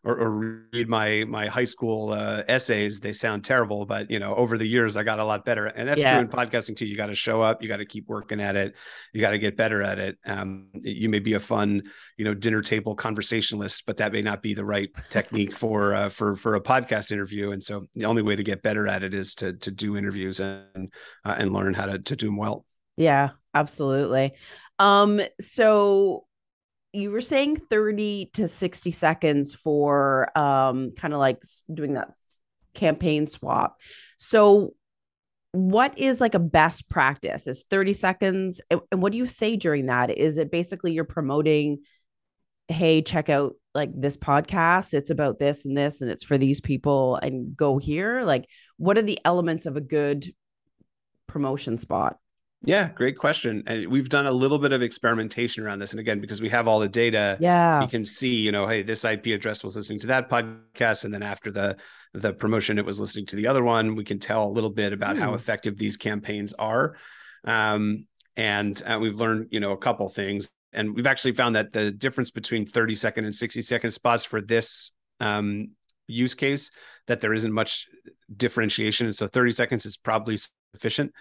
or, 0.03 0.17
or 0.17 0.29
read 0.71 0.87
my 0.87 1.25
my 1.27 1.47
high 1.47 1.65
school 1.65 2.11
uh, 2.11 2.43
essays, 2.47 2.99
they 2.99 3.11
sound 3.11 3.43
terrible. 3.43 3.85
But 3.85 4.09
you 4.09 4.19
know, 4.19 4.33
over 4.35 4.57
the 4.57 4.65
years, 4.65 4.95
I 4.95 5.03
got 5.03 5.19
a 5.19 5.25
lot 5.25 5.45
better, 5.45 5.67
and 5.67 5.87
that's 5.87 6.01
yeah. 6.01 6.13
true 6.13 6.21
in 6.21 6.27
podcasting 6.27 6.77
too. 6.77 6.85
You 6.85 6.95
got 6.95 7.07
to 7.07 7.15
show 7.15 7.41
up, 7.41 7.61
you 7.61 7.67
got 7.67 7.77
to 7.77 7.85
keep 7.85 8.07
working 8.07 8.39
at 8.39 8.55
it, 8.55 8.75
you 9.13 9.21
got 9.21 9.31
to 9.31 9.39
get 9.39 9.57
better 9.57 9.81
at 9.81 9.99
it. 9.99 10.17
Um, 10.25 10.69
you 10.73 11.09
may 11.09 11.19
be 11.19 11.33
a 11.33 11.39
fun, 11.39 11.83
you 12.17 12.25
know, 12.25 12.33
dinner 12.33 12.61
table 12.61 12.95
conversationalist, 12.95 13.85
but 13.85 13.97
that 13.97 14.13
may 14.13 14.21
not 14.21 14.41
be 14.41 14.53
the 14.53 14.65
right 14.65 14.89
technique 15.09 15.55
for 15.55 15.93
uh, 15.93 16.09
for 16.09 16.35
for 16.35 16.55
a 16.55 16.61
podcast 16.61 17.11
interview. 17.11 17.51
And 17.51 17.61
so, 17.61 17.85
the 17.95 18.05
only 18.05 18.21
way 18.21 18.35
to 18.35 18.43
get 18.43 18.61
better 18.61 18.87
at 18.87 19.03
it 19.03 19.13
is 19.13 19.35
to 19.35 19.53
to 19.53 19.71
do 19.71 19.97
interviews 19.97 20.39
and 20.39 20.91
uh, 21.25 21.35
and 21.37 21.53
learn 21.53 21.73
how 21.73 21.85
to 21.85 21.99
to 21.99 22.15
do 22.15 22.27
them 22.27 22.37
well. 22.37 22.65
Yeah, 22.95 23.29
absolutely. 23.53 24.33
Um, 24.77 25.21
so 25.39 26.25
you 26.91 27.11
were 27.11 27.21
saying 27.21 27.55
30 27.55 28.31
to 28.33 28.47
60 28.47 28.91
seconds 28.91 29.53
for 29.53 30.37
um 30.37 30.91
kind 30.97 31.13
of 31.13 31.19
like 31.19 31.41
doing 31.73 31.93
that 31.93 32.11
campaign 32.73 33.27
swap. 33.27 33.77
So 34.17 34.73
what 35.51 35.97
is 35.97 36.21
like 36.21 36.35
a 36.35 36.39
best 36.39 36.89
practice? 36.89 37.47
Is 37.47 37.63
30 37.69 37.93
seconds 37.93 38.61
and 38.69 39.01
what 39.01 39.11
do 39.11 39.17
you 39.17 39.27
say 39.27 39.55
during 39.55 39.87
that? 39.87 40.09
Is 40.09 40.37
it 40.37 40.51
basically 40.51 40.93
you're 40.93 41.03
promoting 41.03 41.79
hey, 42.67 43.01
check 43.01 43.29
out 43.29 43.53
like 43.73 43.89
this 43.95 44.15
podcast, 44.15 44.93
it's 44.93 45.09
about 45.09 45.39
this 45.39 45.65
and 45.65 45.75
this 45.75 46.01
and 46.01 46.11
it's 46.11 46.23
for 46.23 46.37
these 46.37 46.61
people 46.61 47.15
and 47.15 47.57
go 47.57 47.77
here? 47.77 48.21
Like 48.23 48.45
what 48.77 48.97
are 48.97 49.03
the 49.03 49.19
elements 49.25 49.65
of 49.65 49.75
a 49.75 49.81
good 49.81 50.33
promotion 51.27 51.77
spot? 51.77 52.17
Yeah, 52.61 52.89
great 52.89 53.17
question. 53.17 53.63
And 53.67 53.87
we've 53.87 54.09
done 54.09 54.27
a 54.27 54.31
little 54.31 54.59
bit 54.59 54.73
of 54.73 54.81
experimentation 54.81 55.63
around 55.63 55.79
this. 55.79 55.91
And 55.91 55.99
again, 55.99 56.19
because 56.19 56.41
we 56.41 56.49
have 56.49 56.67
all 56.67 56.79
the 56.79 56.89
data, 56.89 57.37
yeah, 57.39 57.81
you 57.81 57.87
can 57.87 58.03
see, 58.03 58.35
you 58.35 58.51
know, 58.51 58.67
hey, 58.67 58.83
this 58.83 59.05
IP 59.05 59.27
address 59.27 59.63
was 59.63 59.77
listening 59.77 59.99
to 59.99 60.07
that 60.07 60.29
podcast. 60.29 61.05
And 61.05 61.13
then 61.13 61.23
after 61.23 61.51
the 61.51 61.77
the 62.13 62.33
promotion, 62.33 62.77
it 62.77 62.85
was 62.85 62.99
listening 62.99 63.25
to 63.27 63.37
the 63.37 63.47
other 63.47 63.63
one. 63.63 63.95
We 63.95 64.03
can 64.03 64.19
tell 64.19 64.45
a 64.45 64.51
little 64.51 64.69
bit 64.69 64.91
about 64.91 65.15
mm. 65.15 65.19
how 65.19 65.29
hmm. 65.29 65.35
effective 65.35 65.77
these 65.77 65.95
campaigns 65.95 66.53
are. 66.53 66.97
Um, 67.45 68.07
and 68.35 68.81
uh, 68.85 68.97
we've 68.99 69.15
learned, 69.15 69.47
you 69.51 69.59
know, 69.59 69.71
a 69.71 69.77
couple 69.77 70.09
things. 70.09 70.49
And 70.73 70.95
we've 70.95 71.07
actually 71.07 71.33
found 71.33 71.55
that 71.55 71.71
the 71.71 71.91
difference 71.91 72.31
between 72.31 72.65
30 72.65 72.95
second 72.95 73.25
and 73.25 73.33
60 73.33 73.61
second 73.61 73.91
spots 73.91 74.25
for 74.25 74.41
this 74.41 74.91
um, 75.19 75.71
use 76.07 76.35
case, 76.35 76.71
that 77.07 77.21
there 77.21 77.33
isn't 77.33 77.51
much 77.53 77.87
differentiation. 78.35 79.07
And 79.07 79.15
so 79.15 79.27
30 79.27 79.51
seconds 79.51 79.85
is 79.85 79.97
probably 79.97 80.37
sufficient. 80.73 81.11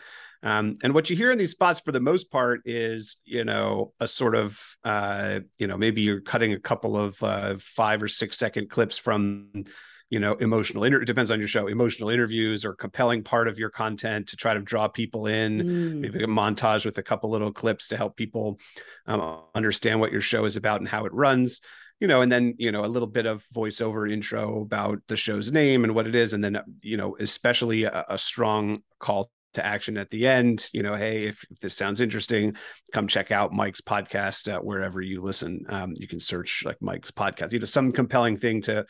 Um, 0.42 0.76
and 0.82 0.94
what 0.94 1.10
you 1.10 1.16
hear 1.16 1.30
in 1.30 1.38
these 1.38 1.50
spots 1.50 1.80
for 1.80 1.92
the 1.92 2.00
most 2.00 2.30
part 2.30 2.60
is, 2.64 3.16
you 3.24 3.44
know, 3.44 3.92
a 3.98 4.06
sort 4.06 4.36
of, 4.36 4.60
uh, 4.84 5.40
you 5.58 5.66
know, 5.66 5.76
maybe 5.76 6.02
you're 6.02 6.20
cutting 6.20 6.52
a 6.52 6.60
couple 6.60 6.96
of 6.96 7.20
uh, 7.22 7.56
five 7.58 8.02
or 8.02 8.08
six 8.08 8.38
second 8.38 8.70
clips 8.70 8.98
from, 8.98 9.64
you 10.10 10.20
know, 10.20 10.34
emotional, 10.34 10.84
inter- 10.84 11.02
it 11.02 11.06
depends 11.06 11.30
on 11.30 11.40
your 11.40 11.48
show, 11.48 11.66
emotional 11.66 12.08
interviews 12.08 12.64
or 12.64 12.72
compelling 12.72 13.24
part 13.24 13.48
of 13.48 13.58
your 13.58 13.70
content 13.70 14.28
to 14.28 14.36
try 14.36 14.54
to 14.54 14.60
draw 14.60 14.86
people 14.86 15.26
in, 15.26 15.60
mm. 15.60 16.00
maybe 16.00 16.22
a 16.22 16.28
montage 16.28 16.84
with 16.84 16.98
a 16.98 17.02
couple 17.02 17.30
little 17.30 17.52
clips 17.52 17.88
to 17.88 17.96
help 17.96 18.16
people 18.16 18.60
um, 19.06 19.40
understand 19.54 19.98
what 19.98 20.12
your 20.12 20.20
show 20.20 20.44
is 20.44 20.56
about 20.56 20.80
and 20.80 20.88
how 20.88 21.04
it 21.04 21.12
runs 21.12 21.60
you 22.00 22.06
know, 22.06 22.22
and 22.22 22.30
then, 22.30 22.54
you 22.58 22.70
know, 22.70 22.84
a 22.84 22.86
little 22.86 23.08
bit 23.08 23.26
of 23.26 23.44
voiceover 23.52 24.08
intro 24.10 24.62
about 24.62 25.00
the 25.08 25.16
show's 25.16 25.50
name 25.50 25.82
and 25.82 25.96
what 25.96 26.06
it 26.06 26.14
is. 26.14 26.32
And 26.32 26.44
then, 26.44 26.60
you 26.80 26.96
know, 26.96 27.16
especially 27.18 27.84
a, 27.84 28.04
a 28.08 28.16
strong 28.16 28.82
call 29.00 29.30
to 29.54 29.64
action 29.64 29.96
at 29.96 30.10
the 30.10 30.26
end. 30.26 30.68
You 30.72 30.82
know, 30.82 30.94
hey, 30.94 31.26
if, 31.26 31.44
if 31.50 31.58
this 31.60 31.76
sounds 31.76 32.00
interesting, 32.00 32.56
come 32.92 33.08
check 33.08 33.30
out 33.30 33.52
Mike's 33.52 33.80
podcast 33.80 34.52
uh, 34.52 34.60
wherever 34.60 35.00
you 35.00 35.22
listen. 35.22 35.64
Um, 35.68 35.94
you 35.96 36.08
can 36.08 36.20
search 36.20 36.64
like 36.64 36.80
Mike's 36.80 37.10
podcast. 37.10 37.52
You 37.52 37.58
know, 37.58 37.66
some 37.66 37.92
compelling 37.92 38.36
thing 38.36 38.62
to 38.62 38.86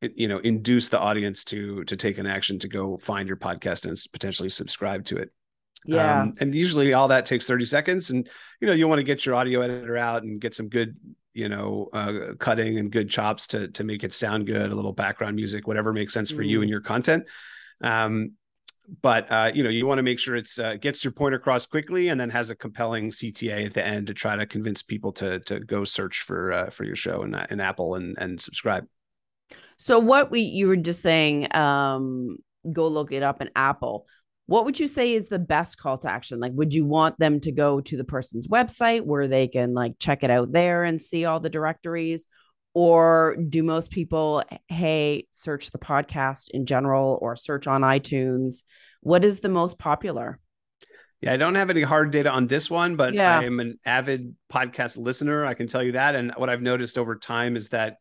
you 0.00 0.28
know 0.28 0.38
induce 0.38 0.88
the 0.88 0.98
audience 0.98 1.44
to 1.44 1.82
to 1.84 1.96
take 1.96 2.18
an 2.18 2.26
action 2.26 2.58
to 2.58 2.68
go 2.68 2.96
find 2.98 3.26
your 3.26 3.36
podcast 3.36 3.84
and 3.86 3.96
potentially 4.12 4.48
subscribe 4.48 5.04
to 5.04 5.16
it 5.16 5.30
yeah 5.86 6.22
um, 6.22 6.34
and 6.40 6.54
usually 6.54 6.92
all 6.92 7.08
that 7.08 7.26
takes 7.26 7.46
30 7.46 7.64
seconds 7.64 8.10
and 8.10 8.28
you 8.60 8.68
know 8.68 8.74
you 8.74 8.86
want 8.86 9.00
to 9.00 9.04
get 9.04 9.26
your 9.26 9.34
audio 9.34 9.60
editor 9.60 9.96
out 9.96 10.22
and 10.22 10.40
get 10.40 10.54
some 10.54 10.68
good 10.68 10.96
you 11.34 11.48
know 11.48 11.88
uh, 11.92 12.34
cutting 12.38 12.78
and 12.78 12.92
good 12.92 13.10
chops 13.10 13.48
to 13.48 13.68
to 13.68 13.82
make 13.82 14.04
it 14.04 14.12
sound 14.12 14.46
good 14.46 14.70
a 14.70 14.74
little 14.74 14.92
background 14.92 15.34
music 15.34 15.66
whatever 15.66 15.92
makes 15.92 16.14
sense 16.14 16.30
for 16.30 16.42
mm. 16.42 16.48
you 16.48 16.60
and 16.60 16.70
your 16.70 16.80
content 16.80 17.24
um, 17.80 18.32
but 19.02 19.30
uh, 19.30 19.50
you 19.54 19.62
know 19.62 19.70
you 19.70 19.86
want 19.86 19.98
to 19.98 20.02
make 20.02 20.18
sure 20.18 20.34
it's 20.34 20.58
uh, 20.58 20.74
gets 20.76 21.04
your 21.04 21.12
point 21.12 21.34
across 21.34 21.66
quickly 21.66 22.08
and 22.08 22.20
then 22.20 22.30
has 22.30 22.50
a 22.50 22.56
compelling 22.56 23.10
CTA 23.10 23.66
at 23.66 23.74
the 23.74 23.86
end 23.86 24.06
to 24.06 24.14
try 24.14 24.36
to 24.36 24.46
convince 24.46 24.82
people 24.82 25.12
to 25.12 25.40
to 25.40 25.60
go 25.60 25.84
search 25.84 26.22
for 26.22 26.52
uh, 26.52 26.70
for 26.70 26.84
your 26.84 26.96
show 26.96 27.22
in, 27.22 27.34
in 27.50 27.60
Apple 27.60 27.94
and 27.94 28.16
and 28.18 28.40
subscribe. 28.40 28.86
So 29.76 29.98
what 29.98 30.30
we 30.30 30.40
you 30.40 30.68
were 30.68 30.76
just 30.76 31.02
saying, 31.02 31.54
um, 31.54 32.38
go 32.72 32.88
look 32.88 33.12
it 33.12 33.22
up 33.22 33.40
in 33.42 33.50
Apple. 33.54 34.06
What 34.46 34.64
would 34.64 34.80
you 34.80 34.86
say 34.86 35.12
is 35.12 35.28
the 35.28 35.38
best 35.38 35.76
call 35.76 35.98
to 35.98 36.10
action? 36.10 36.40
Like, 36.40 36.52
would 36.54 36.72
you 36.72 36.86
want 36.86 37.18
them 37.18 37.38
to 37.40 37.52
go 37.52 37.82
to 37.82 37.96
the 37.98 38.04
person's 38.04 38.48
website 38.48 39.02
where 39.02 39.28
they 39.28 39.46
can 39.46 39.74
like 39.74 39.98
check 39.98 40.24
it 40.24 40.30
out 40.30 40.52
there 40.52 40.84
and 40.84 40.98
see 40.98 41.26
all 41.26 41.38
the 41.38 41.50
directories? 41.50 42.26
Or 42.80 43.36
do 43.48 43.64
most 43.64 43.90
people, 43.90 44.44
hey, 44.68 45.26
search 45.32 45.72
the 45.72 45.78
podcast 45.78 46.50
in 46.50 46.64
general 46.64 47.18
or 47.20 47.34
search 47.34 47.66
on 47.66 47.80
iTunes? 47.80 48.62
What 49.00 49.24
is 49.24 49.40
the 49.40 49.48
most 49.48 49.80
popular? 49.80 50.38
Yeah, 51.20 51.32
I 51.32 51.38
don't 51.38 51.56
have 51.56 51.70
any 51.70 51.82
hard 51.82 52.12
data 52.12 52.30
on 52.30 52.46
this 52.46 52.70
one, 52.70 52.94
but 52.94 53.14
yeah. 53.14 53.40
I 53.40 53.42
am 53.42 53.58
an 53.58 53.80
avid 53.84 54.36
podcast 54.48 54.96
listener. 54.96 55.44
I 55.44 55.54
can 55.54 55.66
tell 55.66 55.82
you 55.82 55.90
that. 55.90 56.14
And 56.14 56.32
what 56.36 56.48
I've 56.48 56.62
noticed 56.62 56.98
over 56.98 57.16
time 57.16 57.56
is 57.56 57.70
that 57.70 57.96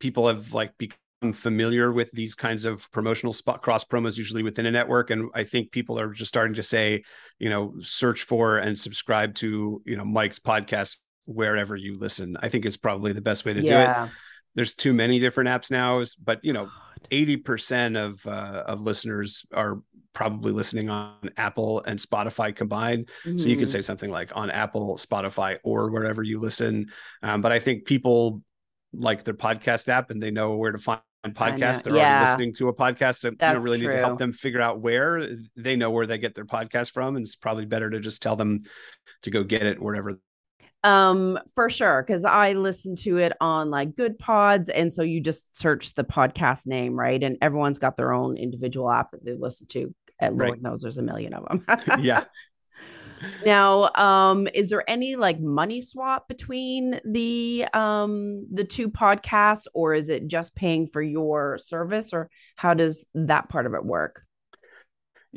people 0.00 0.26
have 0.26 0.52
like 0.52 0.76
become 0.78 1.32
familiar 1.32 1.92
with 1.92 2.10
these 2.10 2.34
kinds 2.34 2.64
of 2.64 2.90
promotional 2.90 3.32
spot 3.32 3.62
cross 3.62 3.84
promos 3.84 4.18
usually 4.18 4.42
within 4.42 4.66
a 4.66 4.70
network 4.70 5.10
and 5.10 5.28
i 5.34 5.42
think 5.42 5.72
people 5.72 5.98
are 5.98 6.12
just 6.12 6.28
starting 6.28 6.54
to 6.54 6.62
say 6.62 7.02
you 7.40 7.50
know 7.50 7.74
search 7.80 8.22
for 8.22 8.58
and 8.58 8.78
subscribe 8.78 9.34
to 9.34 9.82
you 9.84 9.96
know 9.96 10.04
mike's 10.04 10.38
podcast 10.38 10.98
wherever 11.28 11.76
you 11.76 11.98
listen. 11.98 12.36
I 12.40 12.48
think 12.48 12.64
is 12.64 12.76
probably 12.76 13.12
the 13.12 13.20
best 13.20 13.44
way 13.44 13.52
to 13.52 13.62
yeah. 13.62 13.94
do 13.94 14.04
it. 14.04 14.10
There's 14.54 14.74
too 14.74 14.92
many 14.92 15.20
different 15.20 15.50
apps 15.50 15.70
now, 15.70 16.02
but 16.24 16.40
you 16.42 16.52
know, 16.52 16.68
80% 17.10 17.96
of 17.96 18.26
uh, 18.26 18.64
of 18.66 18.80
listeners 18.80 19.46
are 19.52 19.80
probably 20.14 20.52
listening 20.52 20.90
on 20.90 21.30
Apple 21.36 21.82
and 21.84 21.98
Spotify 21.98 22.54
combined. 22.54 23.08
Mm-hmm. 23.24 23.38
So 23.38 23.48
you 23.48 23.56
could 23.56 23.68
mm-hmm. 23.68 23.72
say 23.72 23.80
something 23.82 24.10
like 24.10 24.32
on 24.34 24.50
Apple, 24.50 24.96
Spotify, 24.96 25.58
or 25.62 25.90
wherever 25.90 26.22
you 26.22 26.40
listen. 26.40 26.90
Um, 27.22 27.40
but 27.40 27.52
I 27.52 27.60
think 27.60 27.84
people 27.84 28.42
like 28.92 29.22
their 29.22 29.34
podcast 29.34 29.88
app 29.88 30.10
and 30.10 30.20
they 30.20 30.30
know 30.30 30.56
where 30.56 30.72
to 30.72 30.78
find 30.78 31.00
podcasts. 31.28 31.82
They're 31.84 31.94
yeah. 31.94 32.16
already 32.16 32.30
listening 32.30 32.54
to 32.54 32.68
a 32.68 32.74
podcast. 32.74 33.18
So 33.18 33.30
That's 33.30 33.50
you 33.50 33.54
don't 33.54 33.64
really 33.64 33.78
true. 33.78 33.88
need 33.88 33.94
to 33.94 34.00
help 34.00 34.18
them 34.18 34.32
figure 34.32 34.60
out 34.60 34.80
where 34.80 35.28
they 35.56 35.76
know 35.76 35.90
where 35.90 36.06
they 36.06 36.18
get 36.18 36.34
their 36.34 36.46
podcast 36.46 36.92
from. 36.92 37.16
And 37.16 37.24
it's 37.24 37.36
probably 37.36 37.66
better 37.66 37.90
to 37.90 38.00
just 38.00 38.22
tell 38.22 38.34
them 38.34 38.60
to 39.22 39.30
go 39.30 39.44
get 39.44 39.66
it 39.66 39.80
wherever 39.80 40.18
um 40.84 41.38
for 41.54 41.68
sure 41.68 42.04
because 42.06 42.24
i 42.24 42.52
listen 42.52 42.94
to 42.94 43.18
it 43.18 43.32
on 43.40 43.70
like 43.70 43.96
Goodpods 43.96 44.70
and 44.72 44.92
so 44.92 45.02
you 45.02 45.20
just 45.20 45.58
search 45.58 45.94
the 45.94 46.04
podcast 46.04 46.66
name 46.66 46.94
right? 46.94 47.22
And 47.22 47.36
everyone's 47.42 47.78
got 47.78 47.96
their 47.96 48.12
own 48.12 48.36
individual 48.36 48.90
app 48.90 49.10
that 49.10 49.24
they 49.24 49.34
listen 49.34 49.66
to 49.68 49.94
and 50.20 50.38
lord 50.38 50.52
right. 50.52 50.62
knows 50.62 50.80
there's 50.80 50.98
a 50.98 51.02
million 51.02 51.34
of 51.34 51.66
them. 51.66 52.00
Yeah 52.00 52.24
now 53.44 53.90
um 53.94 54.46
is 54.54 54.70
there 54.70 54.88
any 54.88 55.16
like 55.16 55.40
money 55.40 55.80
swap 55.80 56.28
between 56.28 57.00
the 57.04 57.66
um 57.74 58.46
the 58.52 58.64
two 58.64 58.88
podcasts 58.88 59.66
or 59.74 59.94
is 59.94 60.08
it 60.08 60.28
just 60.28 60.54
paying 60.54 60.86
for 60.86 61.02
your 61.02 61.58
service 61.58 62.12
or 62.12 62.30
how 62.56 62.74
does 62.74 63.06
that 63.14 63.48
part 63.48 63.66
of 63.66 63.74
it 63.74 63.84
work 63.84 64.22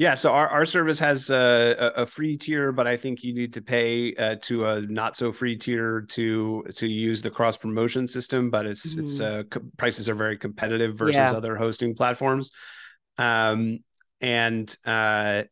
yeah, 0.02 0.16
so 0.16 0.32
our, 0.32 0.48
our 0.48 0.66
service 0.66 0.98
has 0.98 1.30
a, 1.30 1.92
a 1.96 2.08
free 2.08 2.36
tier, 2.36 2.72
but 2.72 2.88
I 2.88 2.98
think 2.98 3.24
you 3.24 3.36
need 3.36 3.54
to 3.54 3.62
pay 3.62 4.16
uh, 4.16 4.38
to 4.42 4.66
a 4.66 4.82
not 4.82 5.16
so 5.16 5.32
free 5.32 5.56
tier 5.56 6.02
to 6.10 6.64
to 6.74 6.88
use 6.88 7.22
the 7.22 7.30
cross 7.30 7.56
promotion 7.56 8.08
system. 8.08 8.50
But 8.50 8.66
it's 8.66 8.96
mm-hmm. 8.96 9.02
it's 9.02 9.22
uh, 9.22 9.44
co- 9.48 9.62
prices 9.78 10.10
are 10.10 10.16
very 10.16 10.40
competitive 10.40 10.98
versus 10.98 11.18
yeah. 11.18 11.32
other 11.34 11.56
hosting 11.56 11.94
platforms, 11.94 12.50
um, 13.20 13.84
and 14.22 14.76
uh, 14.88 15.44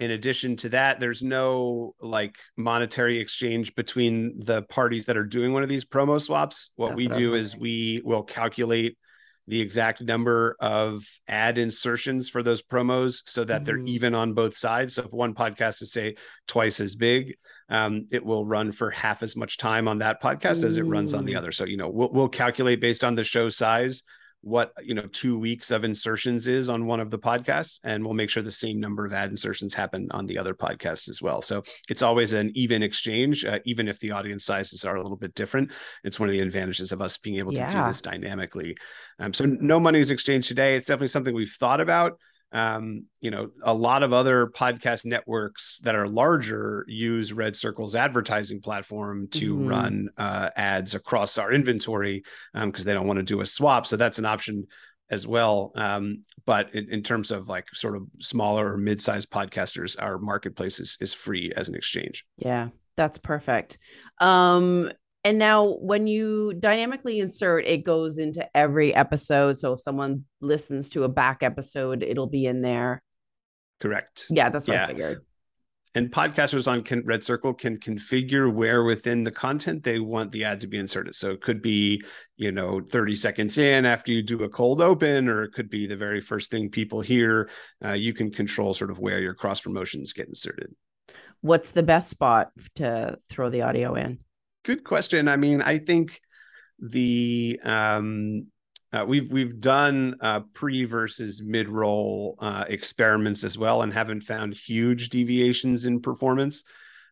in 0.00 0.10
addition 0.10 0.56
to 0.56 0.68
that, 0.68 1.00
there's 1.00 1.22
no 1.22 1.94
like 1.98 2.36
monetary 2.58 3.18
exchange 3.18 3.74
between 3.74 4.38
the 4.38 4.64
parties 4.64 5.06
that 5.06 5.16
are 5.16 5.24
doing 5.24 5.54
one 5.54 5.62
of 5.62 5.70
these 5.70 5.86
promo 5.86 6.20
swaps. 6.20 6.72
What 6.76 6.88
That's 6.88 6.98
we 6.98 7.06
what 7.06 7.16
do 7.16 7.34
is 7.36 7.56
we 7.56 8.02
will 8.04 8.22
calculate 8.22 8.98
the 9.46 9.60
exact 9.60 10.00
number 10.02 10.56
of 10.60 11.04
ad 11.28 11.58
insertions 11.58 12.28
for 12.28 12.42
those 12.42 12.62
promos 12.62 13.22
so 13.26 13.44
that 13.44 13.56
mm-hmm. 13.56 13.64
they're 13.64 13.78
even 13.78 14.14
on 14.14 14.32
both 14.32 14.56
sides. 14.56 14.94
So 14.94 15.04
if 15.04 15.12
one 15.12 15.34
podcast 15.34 15.82
is 15.82 15.92
say 15.92 16.16
twice 16.46 16.80
as 16.80 16.96
big, 16.96 17.34
um, 17.68 18.06
it 18.10 18.24
will 18.24 18.46
run 18.46 18.72
for 18.72 18.90
half 18.90 19.22
as 19.22 19.36
much 19.36 19.58
time 19.58 19.88
on 19.88 19.98
that 19.98 20.22
podcast 20.22 20.62
mm. 20.62 20.64
as 20.64 20.78
it 20.78 20.82
runs 20.82 21.14
on 21.14 21.24
the 21.24 21.34
mm. 21.34 21.38
other. 21.38 21.52
So 21.52 21.64
you 21.64 21.76
know 21.76 21.88
we'll 21.88 22.10
we'll 22.12 22.28
calculate 22.28 22.80
based 22.80 23.04
on 23.04 23.14
the 23.14 23.24
show 23.24 23.48
size 23.48 24.02
what 24.44 24.72
you 24.82 24.94
know 24.94 25.06
two 25.06 25.38
weeks 25.38 25.70
of 25.70 25.84
insertions 25.84 26.46
is 26.48 26.68
on 26.68 26.84
one 26.84 27.00
of 27.00 27.10
the 27.10 27.18
podcasts 27.18 27.80
and 27.82 28.04
we'll 28.04 28.12
make 28.12 28.28
sure 28.28 28.42
the 28.42 28.50
same 28.50 28.78
number 28.78 29.06
of 29.06 29.12
ad 29.12 29.30
insertions 29.30 29.72
happen 29.72 30.06
on 30.10 30.26
the 30.26 30.36
other 30.36 30.54
podcasts 30.54 31.08
as 31.08 31.22
well. 31.22 31.40
So 31.40 31.62
it's 31.88 32.02
always 32.02 32.34
an 32.34 32.52
even 32.54 32.82
exchange 32.82 33.44
uh, 33.46 33.60
even 33.64 33.88
if 33.88 33.98
the 34.00 34.12
audience 34.12 34.44
sizes 34.44 34.84
are 34.84 34.96
a 34.96 35.02
little 35.02 35.16
bit 35.16 35.34
different. 35.34 35.72
It's 36.04 36.20
one 36.20 36.28
of 36.28 36.34
the 36.34 36.40
advantages 36.40 36.92
of 36.92 37.00
us 37.00 37.16
being 37.16 37.38
able 37.38 37.54
yeah. 37.54 37.70
to 37.70 37.72
do 37.72 37.84
this 37.84 38.02
dynamically. 38.02 38.76
Um, 39.18 39.32
so 39.32 39.46
no 39.46 39.80
money 39.80 40.00
is 40.00 40.10
exchanged 40.10 40.48
today. 40.48 40.76
It's 40.76 40.86
definitely 40.86 41.08
something 41.08 41.34
we've 41.34 41.48
thought 41.48 41.80
about 41.80 42.18
um, 42.54 43.06
you 43.20 43.32
know, 43.32 43.50
a 43.64 43.74
lot 43.74 44.04
of 44.04 44.12
other 44.12 44.46
podcast 44.46 45.04
networks 45.04 45.80
that 45.80 45.96
are 45.96 46.06
larger 46.06 46.84
use 46.86 47.32
RedCircle's 47.32 47.96
advertising 47.96 48.60
platform 48.60 49.26
to 49.32 49.54
mm-hmm. 49.54 49.66
run 49.66 50.08
uh, 50.16 50.50
ads 50.56 50.94
across 50.94 51.36
our 51.36 51.52
inventory 51.52 52.22
because 52.54 52.82
um, 52.82 52.86
they 52.86 52.94
don't 52.94 53.08
want 53.08 53.18
to 53.18 53.24
do 53.24 53.40
a 53.40 53.46
swap. 53.46 53.88
So 53.88 53.96
that's 53.96 54.20
an 54.20 54.24
option 54.24 54.68
as 55.10 55.26
well. 55.26 55.72
Um, 55.74 56.22
but 56.46 56.72
in, 56.74 56.88
in, 56.90 57.02
terms 57.02 57.32
of 57.32 57.48
like 57.48 57.66
sort 57.74 57.96
of 57.96 58.06
smaller 58.20 58.72
or 58.72 58.78
mid-sized 58.78 59.30
podcasters, 59.30 60.00
our 60.00 60.18
marketplace 60.18 60.78
is, 60.78 60.96
is 61.00 61.12
free 61.12 61.52
as 61.56 61.68
an 61.68 61.74
exchange. 61.74 62.24
Yeah, 62.36 62.68
that's 62.96 63.18
perfect. 63.18 63.78
Um, 64.20 64.92
and 65.24 65.38
now 65.38 65.76
when 65.80 66.06
you 66.06 66.52
dynamically 66.52 67.18
insert, 67.18 67.66
it 67.66 67.84
goes 67.84 68.18
into 68.18 68.46
every 68.54 68.94
episode. 68.94 69.56
So 69.56 69.72
if 69.72 69.80
someone 69.80 70.26
listens 70.42 70.90
to 70.90 71.04
a 71.04 71.08
back 71.08 71.42
episode, 71.42 72.02
it'll 72.02 72.26
be 72.26 72.44
in 72.44 72.60
there. 72.60 73.02
Correct. 73.80 74.26
Yeah, 74.30 74.50
that's 74.50 74.68
what 74.68 74.74
yeah. 74.74 74.84
I 74.84 74.86
figured. 74.86 75.22
And 75.96 76.10
podcasters 76.10 76.70
on 76.70 76.82
RedCircle 76.82 77.56
can 77.56 77.78
configure 77.78 78.52
where 78.52 78.82
within 78.82 79.22
the 79.22 79.30
content 79.30 79.84
they 79.84 80.00
want 80.00 80.32
the 80.32 80.44
ad 80.44 80.60
to 80.60 80.66
be 80.66 80.76
inserted. 80.76 81.14
So 81.14 81.30
it 81.30 81.40
could 81.40 81.62
be, 81.62 82.02
you 82.36 82.50
know, 82.50 82.80
30 82.90 83.14
seconds 83.14 83.58
in 83.58 83.86
after 83.86 84.10
you 84.10 84.22
do 84.22 84.42
a 84.42 84.48
cold 84.48 84.82
open, 84.82 85.28
or 85.28 85.44
it 85.44 85.52
could 85.52 85.70
be 85.70 85.86
the 85.86 85.96
very 85.96 86.20
first 86.20 86.50
thing 86.50 86.68
people 86.68 87.00
hear. 87.00 87.48
Uh, 87.82 87.92
you 87.92 88.12
can 88.12 88.32
control 88.32 88.74
sort 88.74 88.90
of 88.90 88.98
where 88.98 89.20
your 89.20 89.34
cross 89.34 89.60
promotions 89.60 90.12
get 90.12 90.26
inserted. 90.26 90.74
What's 91.42 91.70
the 91.70 91.84
best 91.84 92.10
spot 92.10 92.50
to 92.74 93.16
throw 93.28 93.48
the 93.48 93.62
audio 93.62 93.94
in? 93.94 94.18
Good 94.64 94.84
question. 94.84 95.28
I 95.28 95.36
mean, 95.36 95.62
I 95.62 95.78
think 95.78 96.20
the 96.78 97.60
um, 97.62 98.48
uh, 98.92 99.04
we've 99.06 99.30
we've 99.32 99.60
done 99.60 100.16
uh, 100.20 100.40
pre 100.52 100.84
versus 100.84 101.42
mid 101.42 101.68
roll 101.68 102.36
uh, 102.38 102.64
experiments 102.68 103.44
as 103.44 103.58
well, 103.58 103.82
and 103.82 103.92
haven't 103.92 104.22
found 104.22 104.54
huge 104.54 105.08
deviations 105.08 105.86
in 105.86 106.00
performance. 106.00 106.64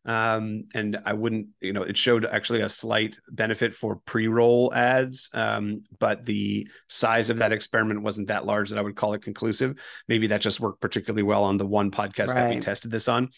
Um, 0.04 0.64
and 0.75 0.99
I 1.04 1.12
wouldn't, 1.12 1.49
you 1.61 1.73
know, 1.73 1.82
it 1.82 1.97
showed 1.97 2.25
actually 2.25 2.62
a 2.62 2.68
slight 2.68 3.18
benefit 3.30 3.73
for 3.73 3.97
pre 4.04 4.26
roll 4.26 4.73
ads, 4.75 5.30
um, 5.32 5.85
but 5.99 6.25
the 6.25 6.68
size 6.88 7.30
of 7.30 7.38
that 7.38 7.52
experiment 7.52 8.02
wasn't 8.02 8.28
that 8.28 8.44
large 8.44 8.71
that 8.71 8.78
I 8.78 8.82
would 8.82 8.97
call 8.97 9.14
it 9.14 9.23
conclusive. 9.23 9.76
Maybe 10.09 10.26
that 10.28 10.40
just 10.40 10.61
worked 10.61 10.80
particularly 10.80 11.23
well 11.23 11.44
on 11.44 11.56
the 11.56 11.66
one 11.66 11.92
podcast 11.92 12.28
right. 12.28 12.35
that 12.35 12.50
we 12.50 12.61
tested 12.61 12.90
this 12.90 13.09
on. 13.09 13.28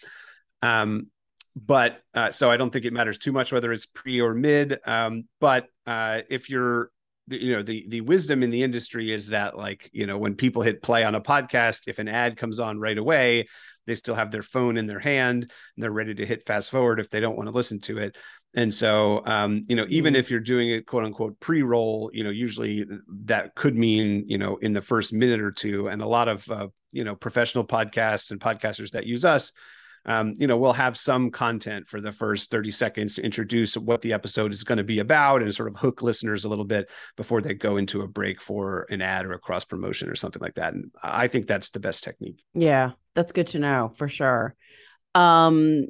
Um, 0.63 1.09
but 1.57 2.01
uh, 2.15 2.31
so 2.31 2.51
I 2.51 2.57
don't 2.57 2.71
think 2.71 2.85
it 2.85 2.93
matters 2.93 3.19
too 3.19 3.33
much 3.33 3.53
whether 3.53 3.73
it's 3.73 3.87
pre 3.87 4.21
or 4.21 4.35
mid. 4.35 4.79
Um, 4.85 5.25
but 5.41 5.69
uh, 5.87 6.23
if 6.29 6.51
you're, 6.51 6.91
you 7.29 7.53
know, 7.53 7.63
the 7.63 7.87
the 7.89 8.01
wisdom 8.01 8.43
in 8.43 8.51
the 8.51 8.63
industry 8.63 9.13
is 9.13 9.29
that 9.29 9.57
like 9.57 9.89
you 9.93 10.07
know 10.07 10.19
when 10.19 10.35
people 10.35 10.63
hit 10.63 10.83
play 10.83 11.05
on 11.05 11.15
a 11.15 11.21
podcast, 11.21 11.89
if 11.89 11.99
an 11.99 12.09
ad 12.09 12.37
comes 12.37 12.61
on 12.61 12.81
right 12.81 12.99
away, 12.99 13.47
they 13.87 13.95
still 13.95 14.15
have 14.15 14.31
their 14.31 14.43
phone 14.43 14.77
in 14.77 14.87
their 14.87 14.99
hand 14.99 15.43
and 15.43 15.83
they're 15.83 15.91
ready 15.91 16.15
to 16.15 16.27
hit 16.27 16.47
fast 16.47 16.71
forward 16.71 17.01
if 17.01 17.11
they 17.11 17.21
don't 17.21 17.37
want 17.37 17.49
to 17.49 17.55
listen 17.55 17.81
to 17.81 17.99
it. 17.99 18.17
And 18.57 18.73
so, 18.73 19.25
um, 19.27 19.63
you 19.69 19.77
know, 19.77 19.87
even 19.89 20.15
mm-hmm. 20.15 20.21
if 20.21 20.31
you're 20.31 20.41
doing 20.41 20.71
it 20.71 20.87
quote 20.87 21.05
unquote 21.05 21.39
pre 21.41 21.63
roll, 21.63 22.11
you 22.13 22.25
know, 22.25 22.31
usually 22.31 22.87
that 23.25 23.55
could 23.55 23.77
mean, 23.77 24.25
you 24.29 24.39
know, 24.39 24.57
in 24.57 24.73
the 24.73 24.81
first 24.81 25.13
minute 25.13 25.41
or 25.41 25.51
two. 25.51 25.89
And 25.89 26.03
a 26.03 26.07
lot 26.07 26.29
of, 26.29 26.49
uh, 26.51 26.69
you 26.93 27.05
know, 27.05 27.17
professional 27.17 27.65
podcasts 27.65 28.31
and 28.31 28.41
podcasters 28.41 28.91
that 28.91 29.07
use 29.07 29.25
us 29.25 29.53
um, 30.07 30.35
you 30.37 30.47
know, 30.47 30.57
we'll 30.57 30.73
have 30.73 30.97
some 30.97 31.31
content 31.31 31.89
for 31.89 32.01
the 32.01 32.13
first 32.13 32.51
30 32.51 32.71
seconds 32.71 33.15
to 33.15 33.25
introduce 33.25 33.77
what 33.77 34.03
the 34.03 34.13
episode 34.13 34.53
is 34.53 34.65
going 34.65 34.79
to 34.79 34.85
be 34.85 34.99
about 34.99 35.43
and 35.43 35.55
sort 35.55 35.69
of 35.69 35.77
hook 35.77 36.03
listeners 36.03 36.45
a 36.45 36.49
little 36.49 36.65
bit 36.65 36.91
before 37.17 37.41
they 37.41 37.55
go 37.55 37.77
into 37.77 38.03
a 38.03 38.07
break 38.07 38.41
for 38.41 38.87
an 38.91 39.01
ad 39.01 39.25
or 39.25 39.33
a 39.33 39.39
cross 39.39 39.65
promotion 39.65 40.09
or 40.09 40.15
something 40.15 40.43
like 40.43 40.55
that. 40.55 40.75
And 40.75 40.91
I 41.03 41.29
think 41.29 41.47
that's 41.47 41.71
the 41.71 41.81
best 41.81 42.05
technique. 42.05 42.43
Yeah, 42.53 42.93
that's 43.15 43.33
good 43.33 43.47
to 43.49 43.59
know 43.59 43.93
for 43.97 44.09
sure. 44.09 44.55
Um, 45.15 45.87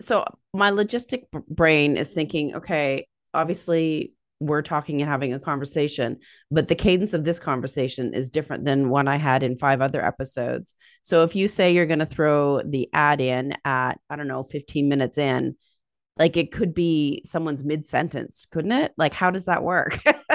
so 0.00 0.24
my 0.52 0.70
logistic 0.72 1.24
brain 1.48 1.96
is 1.96 2.12
thinking, 2.12 2.56
okay, 2.56 3.06
obviously 3.32 4.12
we're 4.40 4.62
talking 4.62 5.00
and 5.00 5.10
having 5.10 5.32
a 5.32 5.40
conversation, 5.40 6.18
but 6.50 6.68
the 6.68 6.74
cadence 6.74 7.14
of 7.14 7.24
this 7.24 7.38
conversation 7.38 8.14
is 8.14 8.30
different 8.30 8.64
than 8.64 8.90
one 8.90 9.08
I 9.08 9.16
had 9.16 9.42
in 9.42 9.56
five 9.56 9.80
other 9.80 10.04
episodes. 10.04 10.74
So 11.02 11.22
if 11.22 11.34
you 11.34 11.48
say 11.48 11.72
you're 11.72 11.86
going 11.86 12.00
to 12.00 12.06
throw 12.06 12.60
the 12.62 12.88
ad 12.92 13.20
in 13.20 13.54
at, 13.64 13.98
I 14.10 14.16
don't 14.16 14.28
know, 14.28 14.42
15 14.42 14.88
minutes 14.88 15.18
in, 15.18 15.56
like 16.18 16.36
it 16.36 16.52
could 16.52 16.74
be 16.74 17.22
someone's 17.26 17.64
mid 17.64 17.86
sentence, 17.86 18.46
couldn't 18.50 18.72
it? 18.72 18.92
Like, 18.96 19.14
how 19.14 19.30
does 19.30 19.46
that 19.46 19.62
work? 19.62 19.98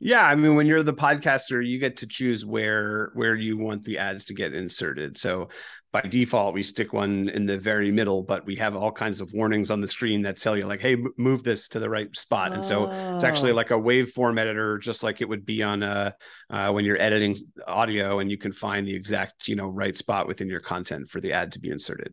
Yeah, 0.00 0.24
I 0.24 0.36
mean, 0.36 0.54
when 0.54 0.66
you're 0.66 0.84
the 0.84 0.94
podcaster, 0.94 1.66
you 1.66 1.78
get 1.80 1.96
to 1.98 2.06
choose 2.06 2.46
where 2.46 3.10
where 3.14 3.34
you 3.34 3.56
want 3.56 3.84
the 3.84 3.98
ads 3.98 4.26
to 4.26 4.34
get 4.34 4.54
inserted. 4.54 5.16
So 5.16 5.48
by 5.90 6.02
default, 6.02 6.54
we 6.54 6.62
stick 6.62 6.92
one 6.92 7.28
in 7.30 7.46
the 7.46 7.58
very 7.58 7.90
middle, 7.90 8.22
but 8.22 8.46
we 8.46 8.54
have 8.56 8.76
all 8.76 8.92
kinds 8.92 9.20
of 9.20 9.32
warnings 9.32 9.72
on 9.72 9.80
the 9.80 9.88
screen 9.88 10.22
that 10.22 10.36
tell 10.36 10.56
you 10.56 10.66
like, 10.66 10.80
"Hey, 10.80 10.96
move 11.16 11.42
this 11.42 11.66
to 11.68 11.80
the 11.80 11.90
right 11.90 12.14
spot." 12.16 12.52
Oh. 12.52 12.54
And 12.54 12.64
so 12.64 12.90
it's 13.16 13.24
actually 13.24 13.50
oh. 13.50 13.56
like 13.56 13.72
a 13.72 13.74
waveform 13.74 14.38
editor, 14.38 14.78
just 14.78 15.02
like 15.02 15.20
it 15.20 15.28
would 15.28 15.44
be 15.44 15.64
on 15.64 15.82
a 15.82 16.14
uh, 16.48 16.70
when 16.70 16.84
you're 16.84 17.00
editing 17.00 17.34
audio, 17.66 18.20
and 18.20 18.30
you 18.30 18.38
can 18.38 18.52
find 18.52 18.86
the 18.86 18.94
exact 18.94 19.48
you 19.48 19.56
know 19.56 19.66
right 19.66 19.96
spot 19.96 20.28
within 20.28 20.48
your 20.48 20.60
content 20.60 21.08
for 21.08 21.20
the 21.20 21.32
ad 21.32 21.50
to 21.52 21.58
be 21.58 21.70
inserted. 21.70 22.12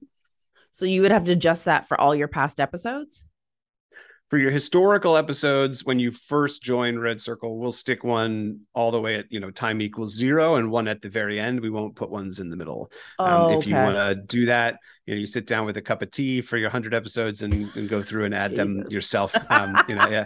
So 0.72 0.86
you 0.86 1.04
would 1.04 1.12
have 1.12 1.26
to 1.26 1.34
adjust 1.34 1.66
that 1.66 1.88
for 1.88 2.02
all 2.02 2.16
your 2.16 2.28
past 2.28 2.60
episodes 2.60 3.26
for 4.36 4.40
your 4.40 4.52
historical 4.52 5.16
episodes 5.16 5.86
when 5.86 5.98
you 5.98 6.12
first 6.12 6.62
join 6.62 6.96
RedCircle 6.96 7.58
we'll 7.58 7.72
stick 7.72 8.04
one 8.04 8.60
all 8.74 8.92
the 8.92 9.00
way 9.00 9.16
at 9.16 9.32
you 9.32 9.40
know 9.40 9.50
time 9.50 9.82
equals 9.82 10.14
zero 10.14 10.56
and 10.56 10.70
one 10.70 10.90
at 10.90 11.02
the 11.02 11.08
very 11.08 11.40
end. 11.40 11.62
We 11.62 11.70
won't 11.70 11.96
put 11.96 12.10
ones 12.10 12.42
in 12.42 12.50
the 12.50 12.58
middle. 12.58 12.92
Oh, 13.18 13.46
um, 13.46 13.52
if 13.54 13.60
okay. 13.60 13.70
you 13.70 13.76
want 13.78 13.96
to 13.96 14.16
do 14.16 14.46
that 14.48 14.78
you 15.06 15.14
know 15.14 15.20
you 15.22 15.26
sit 15.26 15.48
down 15.48 15.66
with 15.66 15.78
a 15.78 15.82
cup 15.82 16.02
of 16.02 16.12
tea 16.12 16.42
for 16.42 16.58
your 16.58 16.68
100 16.68 16.94
episodes 16.94 17.44
and, 17.44 17.54
and 17.78 17.88
go 17.88 18.02
through 18.02 18.26
and 18.26 18.36
add 18.36 18.56
them 18.56 18.84
yourself. 18.90 19.34
Um, 19.50 19.78
you 19.88 19.96
know 19.96 20.06
yeah. 20.10 20.26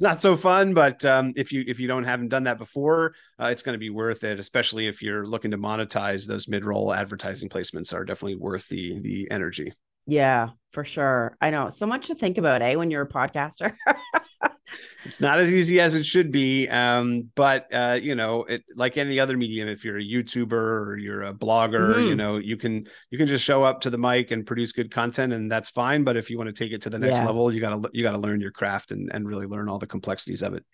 Not 0.00 0.20
so 0.20 0.36
fun 0.36 0.74
but 0.74 1.04
um, 1.04 1.32
if 1.36 1.52
you 1.52 1.62
if 1.68 1.78
you 1.78 1.86
don't 1.86 2.02
haven't 2.02 2.30
done 2.30 2.42
that 2.42 2.58
before 2.58 3.14
uh, 3.40 3.50
it's 3.52 3.62
going 3.62 3.74
to 3.74 3.78
be 3.78 3.90
worth 3.90 4.24
it 4.24 4.40
especially 4.40 4.88
if 4.88 5.00
you're 5.00 5.26
looking 5.26 5.52
to 5.52 5.58
monetize 5.58 6.26
those 6.26 6.48
mid-roll 6.48 6.92
advertising 6.92 7.48
placements 7.48 7.94
are 7.94 8.04
definitely 8.04 8.34
worth 8.34 8.68
the 8.68 8.98
the 8.98 9.30
energy 9.30 9.72
yeah, 10.08 10.48
for 10.72 10.84
sure. 10.84 11.36
I 11.40 11.50
know 11.50 11.68
so 11.68 11.86
much 11.86 12.06
to 12.06 12.14
think 12.14 12.38
about, 12.38 12.62
eh, 12.62 12.74
when 12.76 12.90
you're 12.90 13.02
a 13.02 13.08
podcaster. 13.08 13.74
it's 15.04 15.20
not 15.20 15.38
as 15.38 15.52
easy 15.52 15.80
as 15.80 15.94
it 15.94 16.04
should 16.04 16.32
be. 16.32 16.66
Um, 16.66 17.30
but 17.34 17.66
uh, 17.72 17.98
you 18.00 18.14
know, 18.14 18.44
it 18.44 18.64
like 18.74 18.96
any 18.96 19.20
other 19.20 19.36
medium, 19.36 19.68
if 19.68 19.84
you're 19.84 19.98
a 19.98 20.02
YouTuber 20.02 20.52
or 20.52 20.96
you're 20.96 21.24
a 21.24 21.34
blogger, 21.34 21.94
mm-hmm. 21.94 22.08
you 22.08 22.16
know, 22.16 22.38
you 22.38 22.56
can 22.56 22.86
you 23.10 23.18
can 23.18 23.26
just 23.26 23.44
show 23.44 23.62
up 23.62 23.82
to 23.82 23.90
the 23.90 23.98
mic 23.98 24.30
and 24.30 24.46
produce 24.46 24.72
good 24.72 24.90
content 24.90 25.34
and 25.34 25.52
that's 25.52 25.68
fine. 25.68 26.04
But 26.04 26.16
if 26.16 26.30
you 26.30 26.38
want 26.38 26.48
to 26.48 26.64
take 26.64 26.72
it 26.72 26.82
to 26.82 26.90
the 26.90 26.98
next 26.98 27.18
yeah. 27.18 27.26
level, 27.26 27.52
you 27.52 27.60
gotta 27.60 27.90
you 27.92 28.02
gotta 28.02 28.18
learn 28.18 28.40
your 28.40 28.52
craft 28.52 28.90
and, 28.90 29.10
and 29.12 29.28
really 29.28 29.46
learn 29.46 29.68
all 29.68 29.78
the 29.78 29.86
complexities 29.86 30.42
of 30.42 30.54
it. 30.54 30.64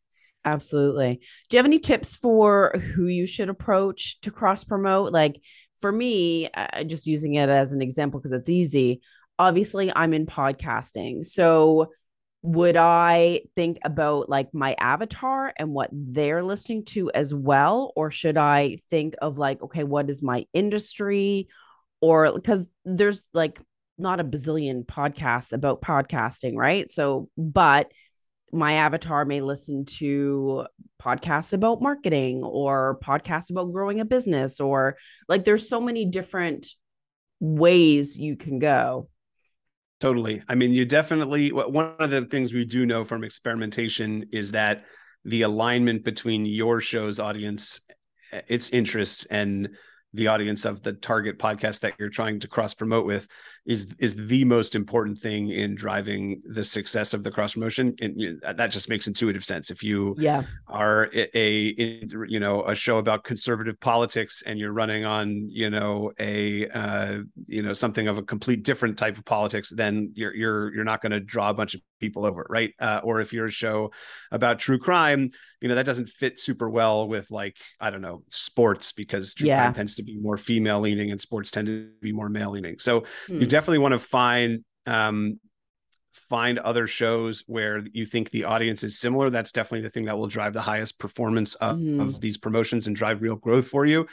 Absolutely. 0.45 1.21
Do 1.49 1.57
you 1.57 1.59
have 1.59 1.67
any 1.67 1.81
tips 1.81 2.15
for 2.15 2.79
who 2.95 3.07
you 3.07 3.27
should 3.27 3.49
approach 3.49 4.21
to 4.21 4.31
cross 4.31 4.63
promote? 4.63 5.13
Like 5.13 5.41
for 5.81 5.91
me, 5.91 6.51
uh, 6.51 6.85
just 6.85 7.07
using 7.09 7.35
it 7.35 7.49
as 7.49 7.73
an 7.73 7.83
example 7.83 8.21
because 8.21 8.33
it's 8.33 8.49
easy 8.49 9.01
obviously 9.39 9.93
I'm 9.95 10.15
in 10.15 10.27
podcasting. 10.27 11.27
So 11.27 11.91
would 12.43 12.77
I 12.77 13.41
think 13.57 13.79
about 13.85 14.29
like 14.29 14.53
my 14.53 14.77
avatar 14.79 15.53
and 15.57 15.73
what 15.73 15.89
they're 15.93 16.45
listening 16.45 16.85
to 16.87 17.11
as 17.13 17.33
well? 17.33 17.93
Or 17.97 18.11
should 18.11 18.37
I 18.37 18.79
think 18.91 19.15
of 19.23 19.39
like, 19.39 19.63
okay, 19.63 19.83
what 19.83 20.11
is 20.11 20.23
my 20.23 20.45
industry? 20.53 21.49
Or 22.03 22.35
because 22.35 22.67
there's 22.85 23.27
like 23.33 23.61
not 23.97 24.21
a 24.21 24.25
bazillion 24.25 24.85
podcasts 24.85 25.55
about 25.55 25.81
podcasting, 25.81 26.55
right? 26.55 26.91
So, 26.91 27.31
but 27.39 27.91
my 28.53 28.75
avatar 28.75 29.25
may 29.25 29.41
listen 29.41 29.85
to 29.85 30.67
podcasts 31.03 31.55
about 31.55 31.81
marketing 31.83 32.45
or 32.45 32.99
podcasts 33.03 33.51
about 33.51 33.73
growing 33.73 34.01
a 34.01 34.05
business 34.05 34.61
or 34.61 34.97
like 35.29 35.45
there's 35.45 35.69
so 35.69 35.81
many 35.81 36.05
different 36.05 36.67
ways 37.41 38.19
you 38.19 38.37
can 38.37 38.59
go. 38.59 39.09
Totally. 40.01 40.43
I 40.49 40.55
mean, 40.55 40.73
you 40.73 40.85
definitely, 40.85 41.51
one 41.51 41.95
of 41.99 42.11
the 42.11 42.27
things 42.27 42.53
we 42.53 42.65
do 42.65 42.85
know 42.85 43.05
from 43.05 43.25
experimentation 43.25 44.27
is 44.33 44.53
that 44.53 44.85
the 45.25 45.43
alignment 45.43 46.05
between 46.05 46.45
your 46.45 46.81
show's 46.81 47.19
audience, 47.19 47.81
eh, 48.33 48.43
its 48.49 48.71
interests, 48.71 49.25
and 49.27 49.69
the 50.13 50.29
audience 50.29 50.65
of 50.65 50.83
the 50.83 50.93
target 50.93 51.39
podcast 51.39 51.81
that 51.81 51.95
you're 51.99 52.11
trying 52.11 52.41
to 52.41 52.49
cross 52.49 52.75
promote 52.75 53.07
with 53.07 53.27
is 53.67 53.95
is 53.99 54.15
the 54.29 54.45
most 54.45 54.75
important 54.75 55.17
thing 55.17 55.51
in 55.51 55.75
driving 55.75 56.43
the 56.45 56.63
success 56.63 57.15
of 57.15 57.23
the 57.23 57.31
cross 57.31 57.55
promotion 57.55 57.95
and 58.01 58.41
that 58.57 58.67
just 58.67 58.89
makes 58.91 59.07
intuitive 59.07 59.45
sense 59.45 59.71
if 59.71 59.83
you 59.83 60.15
yeah 60.19 60.43
are 60.69 61.09
a, 61.15 61.39
a, 61.39 61.75
you 62.29 62.39
know 62.39 62.63
a 62.67 62.75
show 62.75 62.99
about 62.99 63.25
conservative 63.25 63.79
politics 63.81 64.43
and 64.47 64.59
you're 64.59 64.73
running 64.73 65.05
on 65.05 65.49
you 65.49 65.71
know 65.71 66.13
a 66.21 66.69
uh, 66.69 67.19
you 67.47 67.63
know 67.63 67.73
something 67.73 68.07
of 68.07 68.19
a 68.19 68.23
complete 68.23 68.63
different 68.65 68.99
type 68.99 69.17
of 69.17 69.25
politics 69.25 69.71
then 69.71 70.13
you're 70.15 70.35
you're 70.35 70.75
you're 70.75 70.85
not 70.85 71.01
going 71.01 71.13
to 71.13 71.21
draw 71.21 71.49
a 71.49 71.55
bunch 71.55 71.75
of 71.75 71.81
people 72.01 72.27
over 72.27 72.47
right 72.51 72.75
uh, 72.81 73.01
or 73.03 73.21
if 73.21 73.33
you're 73.33 73.47
a 73.47 73.51
show 73.51 73.91
about 74.31 74.59
true 74.59 74.79
crime 74.79 75.31
you 75.63 75.69
know 75.69 75.75
that 75.75 75.87
doesn't 75.87 76.09
fit 76.11 76.39
super 76.39 76.69
well 76.69 77.09
with 77.09 77.31
like 77.31 77.57
i 77.81 77.89
don't 77.89 78.03
know 78.03 78.23
sports 78.29 78.93
because 78.93 79.33
true 79.33 79.49
yeah. 79.49 79.63
crime 79.63 79.73
tends 79.73 79.95
to 79.95 80.03
be 80.03 80.19
more 80.19 80.37
female 80.37 80.81
leaning 80.81 81.11
and 81.11 81.21
sports 81.21 81.51
tend 81.51 81.67
to 81.67 81.89
be 82.03 82.13
more 82.13 82.29
male 82.29 82.51
leaning 82.51 82.79
so 82.79 83.05
hmm. 83.27 83.41
you 83.41 83.47
definitely 83.55 83.79
want 83.79 83.93
to 83.93 84.01
find 84.01 84.65
um 84.87 85.39
find 86.13 86.59
other 86.59 86.89
shows 86.89 87.45
where 87.47 87.85
you 87.93 88.05
think 88.05 88.31
the 88.31 88.43
audience 88.43 88.83
is 88.83 88.99
similar 88.99 89.31
that's 89.31 89.53
definitely 89.53 89.81
the 89.81 89.91
thing 89.91 90.07
that 90.07 90.19
will 90.19 90.27
drive 90.27 90.53
the 90.53 90.61
highest 90.61 90.99
performance 90.99 91.55
of, 91.57 91.77
mm. 91.77 92.01
of 92.01 92.21
these 92.21 92.37
promotions 92.37 92.89
and 92.89 92.97
drive 92.97 93.23
real 93.23 93.37
growth 93.37 93.69
for 93.69 93.87
you 93.87 94.07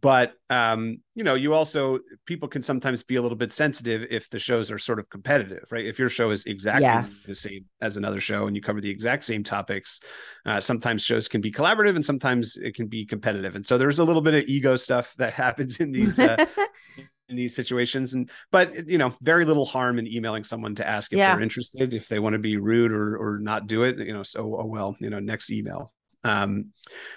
but 0.00 0.34
um, 0.50 0.98
you 1.14 1.22
know 1.24 1.34
you 1.34 1.54
also 1.54 1.98
people 2.26 2.48
can 2.48 2.62
sometimes 2.62 3.02
be 3.02 3.16
a 3.16 3.22
little 3.22 3.36
bit 3.36 3.52
sensitive 3.52 4.06
if 4.10 4.28
the 4.30 4.38
shows 4.38 4.70
are 4.70 4.78
sort 4.78 4.98
of 4.98 5.08
competitive 5.10 5.64
right 5.70 5.86
if 5.86 5.98
your 5.98 6.08
show 6.08 6.30
is 6.30 6.44
exactly 6.46 6.84
yes. 6.84 7.24
the 7.24 7.34
same 7.34 7.64
as 7.80 7.96
another 7.96 8.20
show 8.20 8.46
and 8.46 8.56
you 8.56 8.62
cover 8.62 8.80
the 8.80 8.90
exact 8.90 9.24
same 9.24 9.42
topics 9.44 10.00
uh, 10.46 10.60
sometimes 10.60 11.02
shows 11.02 11.28
can 11.28 11.40
be 11.40 11.52
collaborative 11.52 11.94
and 11.94 12.04
sometimes 12.04 12.56
it 12.56 12.74
can 12.74 12.86
be 12.86 13.04
competitive 13.04 13.54
and 13.54 13.64
so 13.64 13.76
there's 13.76 13.98
a 13.98 14.04
little 14.04 14.22
bit 14.22 14.34
of 14.34 14.44
ego 14.44 14.76
stuff 14.76 15.14
that 15.18 15.32
happens 15.32 15.78
in 15.78 15.92
these 15.92 16.18
uh, 16.18 16.36
in 17.28 17.36
these 17.36 17.54
situations 17.54 18.14
and 18.14 18.30
but 18.50 18.88
you 18.88 18.98
know 18.98 19.14
very 19.22 19.44
little 19.44 19.64
harm 19.64 19.98
in 19.98 20.06
emailing 20.06 20.44
someone 20.44 20.74
to 20.74 20.86
ask 20.86 21.12
if 21.12 21.18
yeah. 21.18 21.32
they're 21.32 21.42
interested 21.42 21.94
if 21.94 22.08
they 22.08 22.18
want 22.18 22.34
to 22.34 22.38
be 22.38 22.56
rude 22.56 22.92
or 22.92 23.16
or 23.16 23.38
not 23.38 23.66
do 23.66 23.84
it 23.84 23.98
you 23.98 24.12
know 24.12 24.22
so 24.22 24.56
oh 24.60 24.66
well 24.66 24.96
you 25.00 25.08
know 25.08 25.18
next 25.18 25.50
email 25.50 25.92
um, 26.24 26.66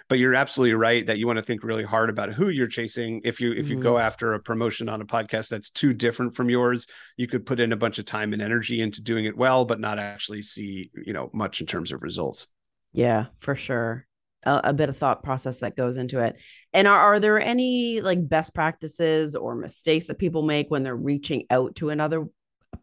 but 0.10 0.18
you're 0.18 0.34
absolutely 0.34 0.74
right 0.74 1.06
that 1.06 1.18
you 1.18 1.28
want 1.28 1.38
to 1.38 1.46
think 1.46 1.63
really 1.63 1.84
hard 1.84 2.10
about 2.10 2.34
who 2.34 2.50
you're 2.50 2.68
chasing. 2.68 3.22
If 3.24 3.39
you 3.39 3.52
if 3.52 3.70
you 3.70 3.76
mm-hmm. 3.76 3.84
go 3.84 3.98
after 3.98 4.34
a 4.34 4.39
promotion 4.39 4.89
on 4.89 5.02
a 5.02 5.06
podcast 5.06 5.50
that's 5.50 5.70
too 5.70 5.94
different 5.94 6.36
from 6.36 6.50
yours, 6.50 6.88
you 7.18 7.28
could 7.28 7.46
put 7.46 7.60
in 7.60 7.72
a 7.72 7.78
bunch 7.78 8.00
of 8.00 8.06
time 8.06 8.34
and 8.34 8.41
energy 8.41 8.82
into 8.82 9.02
doing 9.02 9.26
it 9.26 9.38
well, 9.38 9.65
but 9.65 9.80
not 9.80 10.00
actually 10.00 10.41
see 10.41 10.89
you 11.06 11.13
know 11.13 11.30
much 11.34 11.62
in 11.62 11.68
terms 11.68 11.91
of 11.91 12.02
results. 12.02 12.48
Yeah, 12.94 13.26
for 13.39 13.56
sure. 13.56 14.08
A, 14.44 14.62
a 14.65 14.74
bit 14.74 14.89
of 14.89 14.98
thought 14.98 15.22
process 15.22 15.60
that 15.60 15.76
goes 15.76 15.98
into 15.98 16.20
it. 16.20 16.38
And 16.74 16.88
are, 16.88 17.00
are 17.00 17.20
there 17.20 17.39
any 17.39 18.02
like 18.02 18.28
best 18.28 18.56
practices 18.56 19.36
or 19.36 19.56
mistakes 19.56 20.08
that 20.08 20.18
people 20.18 20.44
make 20.44 20.72
when 20.72 20.84
they're 20.84 20.96
reaching 20.96 21.46
out 21.50 21.76
to 21.76 21.89
another 21.89 22.26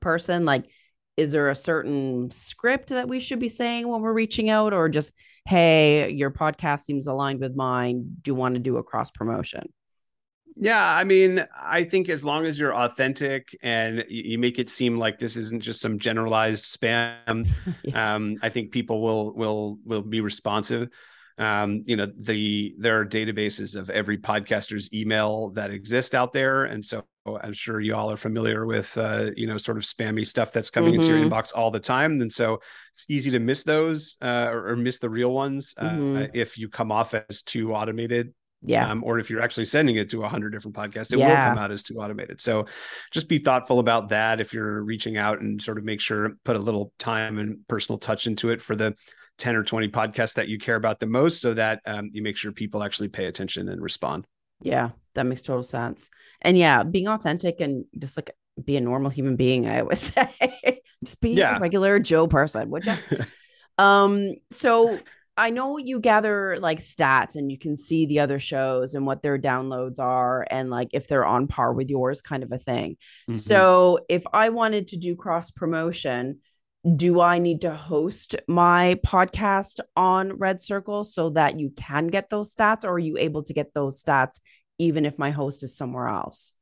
person? 0.00 0.44
Like, 0.44 0.66
is 1.16 1.32
there 1.32 1.50
a 1.50 1.54
certain 1.54 2.30
script 2.30 2.90
that 2.90 3.08
we 3.08 3.20
should 3.20 3.40
be 3.40 3.48
saying 3.48 3.88
when 3.88 4.02
we're 4.02 4.12
reaching 4.12 4.50
out, 4.50 4.72
or 4.72 4.88
just 4.88 5.12
hey, 5.44 6.10
your 6.10 6.30
podcast 6.30 6.80
seems 6.80 7.06
aligned 7.06 7.40
with 7.40 7.54
mine. 7.56 8.16
Do 8.22 8.30
you 8.30 8.34
want 8.34 8.54
to 8.54 8.60
do 8.60 8.76
a 8.76 8.82
cross 8.82 9.10
promotion? 9.10 9.72
Yeah, 10.56 10.84
I 10.84 11.04
mean, 11.04 11.46
I 11.58 11.84
think 11.84 12.08
as 12.08 12.24
long 12.24 12.44
as 12.44 12.60
you're 12.60 12.74
authentic 12.74 13.56
and 13.62 14.04
you 14.08 14.38
make 14.38 14.58
it 14.58 14.68
seem 14.68 14.98
like 14.98 15.18
this 15.18 15.36
isn't 15.36 15.62
just 15.62 15.80
some 15.80 15.98
generalized 15.98 16.64
spam, 16.64 17.48
yeah. 17.82 18.14
um, 18.14 18.36
I 18.42 18.50
think 18.50 18.70
people 18.70 19.02
will 19.02 19.32
will 19.34 19.78
will 19.84 20.02
be 20.02 20.20
responsive. 20.20 20.88
Um, 21.38 21.82
you 21.86 21.96
know, 21.96 22.06
the 22.06 22.74
there 22.78 23.00
are 23.00 23.06
databases 23.06 23.76
of 23.76 23.90
every 23.90 24.18
podcaster's 24.18 24.92
email 24.92 25.50
that 25.50 25.70
exist 25.70 26.14
out 26.14 26.32
there, 26.32 26.64
and 26.64 26.84
so 26.84 27.04
I'm 27.26 27.52
sure 27.52 27.80
you 27.80 27.94
all 27.94 28.10
are 28.10 28.16
familiar 28.16 28.66
with, 28.66 28.96
uh, 28.98 29.30
you 29.36 29.46
know, 29.46 29.56
sort 29.56 29.76
of 29.76 29.84
spammy 29.84 30.26
stuff 30.26 30.52
that's 30.52 30.70
coming 30.70 30.92
mm-hmm. 30.92 31.02
into 31.02 31.14
your 31.14 31.24
mm-hmm. 31.24 31.32
inbox 31.32 31.52
all 31.54 31.70
the 31.70 31.80
time. 31.80 32.20
And 32.20 32.32
so 32.32 32.60
it's 32.92 33.04
easy 33.08 33.30
to 33.30 33.38
miss 33.38 33.62
those 33.62 34.16
uh, 34.20 34.48
or, 34.50 34.70
or, 34.70 34.76
miss 34.76 34.98
the 34.98 35.08
real 35.08 35.30
ones 35.30 35.74
uh, 35.78 35.90
mm-hmm. 35.90 36.24
if 36.34 36.58
you 36.58 36.68
come 36.68 36.90
off 36.90 37.14
as 37.14 37.42
too 37.42 37.74
automated. 37.74 38.34
Yeah. 38.64 38.88
Um, 38.88 39.02
or 39.04 39.18
if 39.18 39.28
you're 39.28 39.40
actually 39.40 39.64
sending 39.64 39.96
it 39.96 40.10
to 40.10 40.22
a 40.22 40.28
hundred 40.28 40.50
different 40.50 40.76
podcasts, 40.76 41.12
it 41.12 41.18
yeah. 41.18 41.28
will 41.28 41.48
come 41.48 41.58
out 41.58 41.72
as 41.72 41.82
too 41.82 41.96
automated. 41.96 42.40
So 42.40 42.66
just 43.10 43.28
be 43.28 43.38
thoughtful 43.38 43.80
about 43.80 44.08
that. 44.10 44.40
If 44.40 44.52
you're 44.52 44.82
reaching 44.82 45.16
out 45.16 45.40
and 45.40 45.60
sort 45.60 45.78
of 45.78 45.84
make 45.84 46.00
sure, 46.00 46.34
put 46.44 46.56
a 46.56 46.60
little 46.60 46.92
time 46.98 47.38
and 47.38 47.66
personal 47.66 47.98
touch 47.98 48.26
into 48.26 48.50
it 48.50 48.62
for 48.62 48.76
the 48.76 48.94
10 49.42 49.56
or 49.56 49.64
20 49.64 49.88
podcasts 49.88 50.34
that 50.34 50.46
you 50.46 50.56
care 50.56 50.76
about 50.76 51.00
the 51.00 51.06
most 51.06 51.40
so 51.40 51.52
that 51.52 51.80
um, 51.84 52.10
you 52.12 52.22
make 52.22 52.36
sure 52.36 52.52
people 52.52 52.84
actually 52.84 53.08
pay 53.08 53.26
attention 53.26 53.68
and 53.68 53.82
respond. 53.82 54.24
Yeah, 54.62 54.90
that 55.14 55.26
makes 55.26 55.42
total 55.42 55.64
sense. 55.64 56.10
And 56.40 56.56
yeah, 56.56 56.84
being 56.84 57.08
authentic 57.08 57.60
and 57.60 57.84
just 57.98 58.16
like 58.16 58.30
be 58.64 58.76
a 58.76 58.80
normal 58.80 59.10
human 59.10 59.34
being, 59.34 59.66
I 59.66 59.80
always 59.80 59.98
say. 60.14 60.80
just 61.04 61.20
be 61.20 61.30
yeah. 61.30 61.56
a 61.56 61.60
regular 61.60 61.98
Joe 61.98 62.28
person, 62.28 62.70
would 62.70 62.86
you? 62.86 62.94
um, 63.78 64.34
so 64.50 65.00
I 65.36 65.50
know 65.50 65.76
you 65.76 65.98
gather 65.98 66.56
like 66.60 66.78
stats 66.78 67.34
and 67.34 67.50
you 67.50 67.58
can 67.58 67.76
see 67.76 68.06
the 68.06 68.20
other 68.20 68.38
shows 68.38 68.94
and 68.94 69.06
what 69.06 69.22
their 69.22 69.40
downloads 69.40 69.98
are 69.98 70.46
and 70.48 70.70
like 70.70 70.90
if 70.92 71.08
they're 71.08 71.26
on 71.26 71.48
par 71.48 71.72
with 71.72 71.90
yours, 71.90 72.22
kind 72.22 72.44
of 72.44 72.52
a 72.52 72.58
thing. 72.58 72.92
Mm-hmm. 72.92 73.32
So 73.32 73.98
if 74.08 74.22
I 74.32 74.50
wanted 74.50 74.86
to 74.88 74.98
do 74.98 75.16
cross 75.16 75.50
promotion, 75.50 76.38
do 76.96 77.20
I 77.20 77.38
need 77.38 77.60
to 77.60 77.74
host 77.74 78.34
my 78.48 78.98
podcast 79.06 79.78
on 79.96 80.32
RedCircle 80.32 81.06
so 81.06 81.30
that 81.30 81.58
you 81.58 81.70
can 81.76 82.08
get 82.08 82.28
those 82.28 82.54
stats, 82.54 82.84
or 82.84 82.94
are 82.94 82.98
you 82.98 83.16
able 83.18 83.44
to 83.44 83.52
get 83.52 83.72
those 83.72 84.02
stats 84.02 84.40
even 84.78 85.06
if 85.06 85.18
my 85.18 85.30
host 85.30 85.62
is 85.62 85.76
somewhere 85.76 86.08
else? 86.08 86.54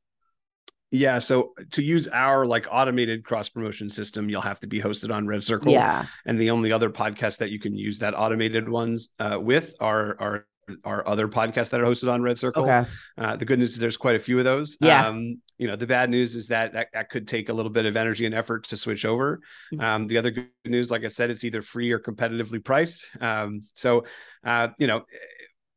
Yeah, 0.91 1.19
so 1.19 1.53
to 1.71 1.81
use 1.81 2.07
our 2.09 2.45
like 2.45 2.67
automated 2.69 3.23
cross 3.23 3.47
promotion 3.47 3.87
system, 3.87 4.29
you'll 4.29 4.41
have 4.41 4.59
to 4.59 4.67
be 4.67 4.81
hosted 4.81 5.13
on 5.13 5.25
RedCircle. 5.25 5.71
Yeah, 5.71 6.05
and 6.25 6.37
the 6.37 6.51
only 6.51 6.71
other 6.71 6.89
podcasts 6.89 7.37
that 7.37 7.49
you 7.49 7.59
can 7.59 7.75
use 7.75 7.99
that 7.99 8.13
automated 8.13 8.67
ones 8.67 9.09
uh, 9.17 9.39
with 9.41 9.73
are 9.79 10.17
are 10.19 10.47
our 10.83 11.07
other 11.07 11.27
podcasts 11.27 11.69
that 11.69 11.81
are 11.81 11.85
hosted 11.85 12.11
on 12.11 12.21
RedCircle. 12.21 12.57
Okay. 12.57 12.89
Uh, 13.17 13.35
the 13.35 13.45
good 13.45 13.59
news 13.59 13.73
is 13.73 13.79
there's 13.79 13.97
quite 13.97 14.15
a 14.15 14.19
few 14.19 14.37
of 14.37 14.45
those. 14.45 14.77
Yeah. 14.79 15.07
Um, 15.07 15.41
you 15.57 15.67
know, 15.67 15.75
the 15.75 15.87
bad 15.87 16.09
news 16.09 16.35
is 16.35 16.47
that, 16.47 16.73
that 16.73 16.87
that 16.93 17.09
could 17.09 17.27
take 17.27 17.49
a 17.49 17.53
little 17.53 17.71
bit 17.71 17.85
of 17.85 17.95
energy 17.95 18.25
and 18.25 18.33
effort 18.33 18.67
to 18.67 18.77
switch 18.77 19.05
over. 19.05 19.41
Mm-hmm. 19.73 19.81
Um, 19.81 20.07
the 20.07 20.17
other 20.17 20.31
good 20.31 20.49
news, 20.65 20.91
like 20.91 21.05
I 21.05 21.07
said, 21.07 21.29
it's 21.29 21.43
either 21.43 21.61
free 21.61 21.91
or 21.91 21.99
competitively 21.99 22.63
priced. 22.63 23.09
Um, 23.21 23.61
so, 23.73 24.05
uh, 24.43 24.69
you 24.79 24.87
know, 24.87 25.03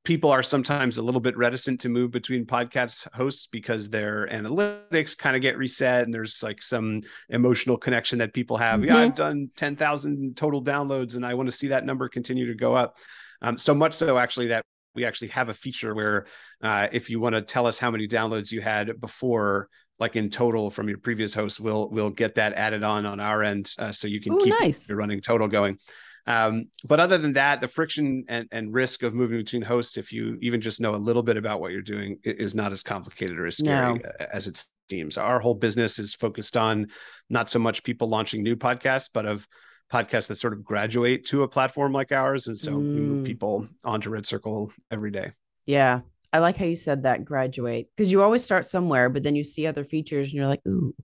people 0.04 0.30
are 0.30 0.42
sometimes 0.42 0.98
a 0.98 1.02
little 1.02 1.20
bit 1.20 1.36
reticent 1.36 1.80
to 1.80 1.88
move 1.88 2.10
between 2.10 2.44
podcast 2.44 3.08
hosts 3.14 3.46
because 3.46 3.88
their 3.88 4.28
analytics 4.28 5.16
kind 5.16 5.34
of 5.34 5.42
get 5.42 5.56
reset 5.56 6.04
and 6.04 6.12
there's 6.12 6.42
like 6.42 6.62
some 6.62 7.00
emotional 7.30 7.76
connection 7.76 8.18
that 8.18 8.34
people 8.34 8.56
have. 8.56 8.80
Mm-hmm. 8.80 8.94
Yeah, 8.94 8.98
I've 8.98 9.14
done 9.14 9.50
10,000 9.56 10.36
total 10.36 10.62
downloads 10.62 11.16
and 11.16 11.24
I 11.24 11.34
want 11.34 11.48
to 11.48 11.52
see 11.52 11.68
that 11.68 11.86
number 11.86 12.08
continue 12.08 12.46
to 12.46 12.54
go 12.54 12.74
up. 12.74 12.98
Um, 13.40 13.58
so 13.58 13.74
much 13.74 13.94
so 13.94 14.18
actually 14.18 14.48
that 14.48 14.64
we 14.94 15.04
actually 15.04 15.28
have 15.28 15.48
a 15.48 15.54
feature 15.54 15.94
where 15.94 16.26
uh, 16.62 16.88
if 16.92 17.10
you 17.10 17.20
want 17.20 17.34
to 17.34 17.42
tell 17.42 17.66
us 17.66 17.78
how 17.78 17.90
many 17.90 18.06
downloads 18.06 18.50
you 18.52 18.60
had 18.60 19.00
before 19.00 19.68
like 19.98 20.16
in 20.16 20.30
total 20.30 20.70
from 20.70 20.88
your 20.88 20.98
previous 20.98 21.34
host 21.34 21.60
we'll 21.60 21.88
we'll 21.90 22.10
get 22.10 22.34
that 22.34 22.52
added 22.54 22.82
on 22.82 23.06
on 23.06 23.20
our 23.20 23.42
end 23.42 23.72
uh, 23.78 23.92
so 23.92 24.08
you 24.08 24.20
can 24.20 24.34
Ooh, 24.34 24.38
keep 24.38 24.54
nice. 24.60 24.88
your 24.88 24.98
running 24.98 25.20
total 25.20 25.48
going 25.48 25.78
um, 26.26 26.64
but 26.84 27.00
other 27.00 27.18
than 27.18 27.34
that 27.34 27.60
the 27.60 27.68
friction 27.68 28.24
and, 28.28 28.48
and 28.50 28.72
risk 28.72 29.02
of 29.02 29.14
moving 29.14 29.38
between 29.38 29.62
hosts 29.62 29.96
if 29.96 30.12
you 30.12 30.38
even 30.40 30.60
just 30.60 30.80
know 30.80 30.94
a 30.94 30.96
little 30.96 31.22
bit 31.22 31.36
about 31.36 31.60
what 31.60 31.70
you're 31.70 31.82
doing 31.82 32.18
is 32.24 32.54
not 32.54 32.72
as 32.72 32.82
complicated 32.82 33.38
or 33.38 33.46
as 33.46 33.58
scary 33.58 33.94
no. 33.94 34.10
as 34.32 34.48
it 34.48 34.64
seems 34.88 35.16
our 35.16 35.38
whole 35.38 35.54
business 35.54 35.98
is 35.98 36.14
focused 36.14 36.56
on 36.56 36.88
not 37.30 37.48
so 37.48 37.58
much 37.58 37.84
people 37.84 38.08
launching 38.08 38.42
new 38.42 38.56
podcasts 38.56 39.08
but 39.12 39.26
of 39.26 39.46
podcasts 39.92 40.28
that 40.28 40.36
sort 40.36 40.52
of 40.52 40.64
graduate 40.64 41.26
to 41.26 41.42
a 41.42 41.48
platform 41.48 41.92
like 41.92 42.12
ours. 42.12 42.48
And 42.48 42.58
so 42.58 42.72
mm. 42.72 42.76
we 42.76 43.00
move 43.00 43.22
mm. 43.22 43.26
people 43.26 43.68
onto 43.84 44.10
RedCircle 44.10 44.70
every 44.90 45.10
day. 45.10 45.32
Yeah. 45.66 46.00
I 46.32 46.38
like 46.38 46.56
how 46.56 46.64
you 46.64 46.76
said 46.76 47.04
that 47.04 47.24
graduate 47.24 47.88
because 47.96 48.10
you 48.10 48.22
always 48.22 48.42
start 48.42 48.66
somewhere, 48.66 49.08
but 49.08 49.22
then 49.22 49.36
you 49.36 49.44
see 49.44 49.66
other 49.66 49.84
features 49.84 50.28
and 50.28 50.34
you're 50.34 50.48
like, 50.48 50.66
ooh, 50.66 50.94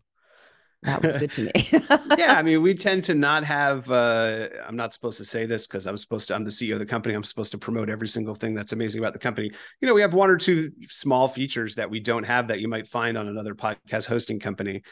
that 0.82 1.02
was 1.02 1.16
good 1.18 1.30
to 1.32 1.42
me. 1.42 1.52
yeah, 2.18 2.34
I 2.38 2.42
mean, 2.42 2.62
we 2.62 2.74
tend 2.74 3.04
to 3.04 3.14
not 3.14 3.44
have. 3.44 3.90
Uh, 3.90 4.48
I'm 4.66 4.76
not 4.76 4.94
supposed 4.94 5.18
to 5.18 5.24
say 5.24 5.44
this 5.44 5.66
because 5.66 5.86
I'm 5.86 5.98
supposed 5.98 6.28
to. 6.28 6.34
I'm 6.34 6.44
the 6.44 6.50
CEO 6.50 6.72
of 6.72 6.78
the 6.78 6.86
company. 6.86 7.14
I'm 7.14 7.22
supposed 7.22 7.52
to 7.52 7.58
promote 7.58 7.90
every 7.90 8.08
single 8.08 8.34
thing 8.34 8.54
that's 8.54 8.72
amazing 8.72 9.00
about 9.00 9.12
the 9.12 9.18
company. 9.18 9.50
You 9.80 9.88
know, 9.88 9.94
we 9.94 10.00
have 10.00 10.14
one 10.14 10.30
or 10.30 10.38
two 10.38 10.72
small 10.88 11.28
features 11.28 11.74
that 11.74 11.90
we 11.90 12.00
don't 12.00 12.24
have 12.24 12.48
that 12.48 12.60
you 12.60 12.68
might 12.68 12.86
find 12.86 13.18
on 13.18 13.28
another 13.28 13.54
podcast 13.54 14.06
hosting 14.06 14.40
company, 14.40 14.82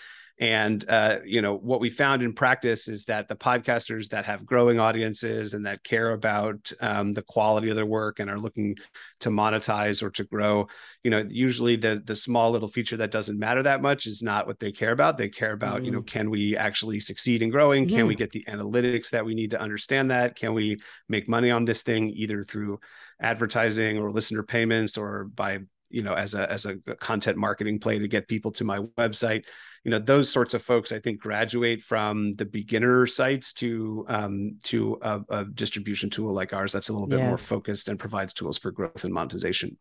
And 0.41 0.85
uh, 0.89 1.19
you 1.25 1.43
know 1.43 1.57
what 1.57 1.81
we 1.81 1.89
found 1.89 2.23
in 2.23 2.33
practice 2.33 2.87
is 2.87 3.05
that 3.07 3.27
the 3.27 3.35
podcasters 3.35 4.09
that 4.11 4.25
have 4.25 4.47
growing 4.47 4.79
audiences 4.79 5.55
and 5.55 5.67
that 5.67 5.83
care 5.83 6.11
about 6.11 6.71
um, 6.81 7.13
the 7.13 7.23
quality 7.23 7.71
of 7.71 7.77
their 7.77 7.87
work 7.87 8.21
and 8.21 8.31
are 8.31 8.39
looking 8.39 8.77
to 9.21 9.31
monetize 9.31 10.01
or 10.01 10.11
to 10.11 10.23
grow, 10.25 10.69
you 11.03 11.11
know, 11.11 11.25
usually 11.29 11.75
the 11.75 12.03
the 12.05 12.15
small 12.15 12.53
little 12.53 12.69
feature 12.69 12.97
that 12.97 13.11
doesn't 13.11 13.39
matter 13.39 13.65
that 13.65 13.83
much 13.83 14.07
is 14.07 14.23
not 14.23 14.47
what 14.47 14.61
they 14.61 14.71
care 14.71 14.93
about. 14.93 15.19
They 15.19 15.29
care 15.29 15.53
about, 15.53 15.83
mm. 15.83 15.87
you 15.87 15.91
know, 15.91 16.03
mm. 16.03 16.07
can 16.07 16.31
we 16.31 16.57
actually 16.57 17.01
succeed 17.01 17.43
in 17.43 17.51
growing? 17.51 17.87
Mm. 17.87 17.91
Can 17.91 18.07
we 18.07 18.15
get 18.15 18.31
the 18.31 18.45
analytics 18.45 19.11
that 19.11 19.25
we 19.25 19.35
need 19.35 19.51
to 19.51 19.61
understand 19.61 20.13
that? 20.13 20.37
Can 20.37 20.55
we 20.55 20.81
make 21.09 21.29
money 21.29 21.51
on 21.51 21.65
this 21.65 21.83
thing 21.83 22.11
either 22.11 22.45
through 22.45 22.79
advertising 23.21 23.99
or 23.99 24.13
listener 24.13 24.45
payments 24.45 24.97
or 24.97 25.25
by 25.25 25.59
you 25.91 26.03
know 26.03 26.15
as 26.15 26.35
a 26.35 26.51
as 26.51 26.67
a 26.67 26.77
content 27.01 27.37
marketing 27.37 27.81
play 27.81 27.99
to 27.99 28.07
get 28.07 28.29
people 28.29 28.53
to 28.53 28.65
my 28.65 28.79
website 28.97 29.45
you 29.85 29.91
know 29.91 29.99
those 29.99 30.31
sorts 30.31 30.55
of 30.55 30.63
folks 30.63 30.93
i 30.93 30.99
think 30.99 31.21
graduate 31.21 31.81
from 31.81 32.35
the 32.35 32.45
beginner 32.45 33.07
sites 33.07 33.53
to 33.53 34.05
um, 34.09 34.59
to 34.63 34.99
a, 35.03 35.21
a, 35.29 35.45
distribution 35.45 36.11
tool 36.11 36.33
like 36.33 36.53
ours 36.53 36.73
that's 36.73 36.89
a 36.89 36.93
little 36.93 37.09
bit 37.09 37.21
yeah. 37.21 37.29
more 37.29 37.39
focused 37.39 37.89
and 37.89 37.99
provides 37.99 38.35
tools 38.35 38.59
for 38.59 38.71
growth 38.71 39.05
and 39.05 39.13
monetization. 39.13 39.77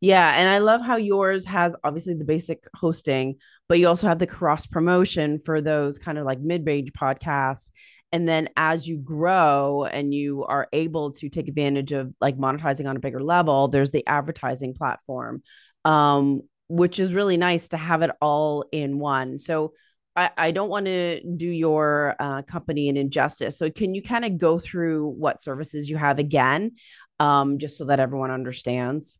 Yeah 0.00 0.34
and 0.36 0.48
i 0.50 0.58
love 0.58 0.82
how 0.82 0.96
yours 0.96 1.46
has 1.46 1.74
obviously 1.84 2.14
the 2.14 2.24
basic 2.24 2.64
hosting 2.74 3.36
but 3.68 3.78
you 3.78 3.88
also 3.88 4.08
have 4.08 4.18
the 4.18 4.26
cross 4.26 4.66
promotion 4.66 5.38
for 5.38 5.60
those 5.60 5.98
kind 5.98 6.18
of 6.18 6.26
like 6.26 6.40
mid-range 6.40 6.92
podcasts. 6.92 7.70
And 8.12 8.28
then 8.28 8.48
as 8.56 8.86
you 8.86 8.98
grow 8.98 9.84
and 9.84 10.14
you 10.14 10.44
are 10.44 10.68
able 10.72 11.12
to 11.12 11.28
take 11.28 11.48
advantage 11.48 11.92
of 11.92 12.14
like 12.20 12.36
monetizing 12.36 12.88
on 12.88 12.96
a 12.96 13.00
bigger 13.00 13.22
level 13.22 13.68
there's 13.68 13.90
the 13.90 14.06
advertising 14.06 14.74
platform. 14.74 15.42
Um, 15.84 16.42
which 16.68 16.98
is 16.98 17.14
really 17.14 17.36
nice 17.36 17.68
to 17.68 17.76
have 17.76 18.02
it 18.02 18.10
all 18.20 18.64
in 18.72 18.98
one. 18.98 19.38
So 19.38 19.72
i, 20.16 20.30
I 20.36 20.50
don't 20.52 20.68
want 20.68 20.86
to 20.86 21.20
do 21.22 21.48
your 21.48 22.14
uh, 22.18 22.42
company 22.42 22.88
an 22.88 22.96
injustice. 22.96 23.58
So 23.58 23.70
can 23.70 23.94
you 23.94 24.02
kind 24.02 24.24
of 24.24 24.38
go 24.38 24.58
through 24.58 25.08
what 25.08 25.40
services 25.40 25.88
you 25.88 25.96
have 25.96 26.18
again 26.18 26.72
um, 27.20 27.58
just 27.58 27.78
so 27.78 27.86
that 27.86 28.00
everyone 28.00 28.30
understands? 28.30 29.16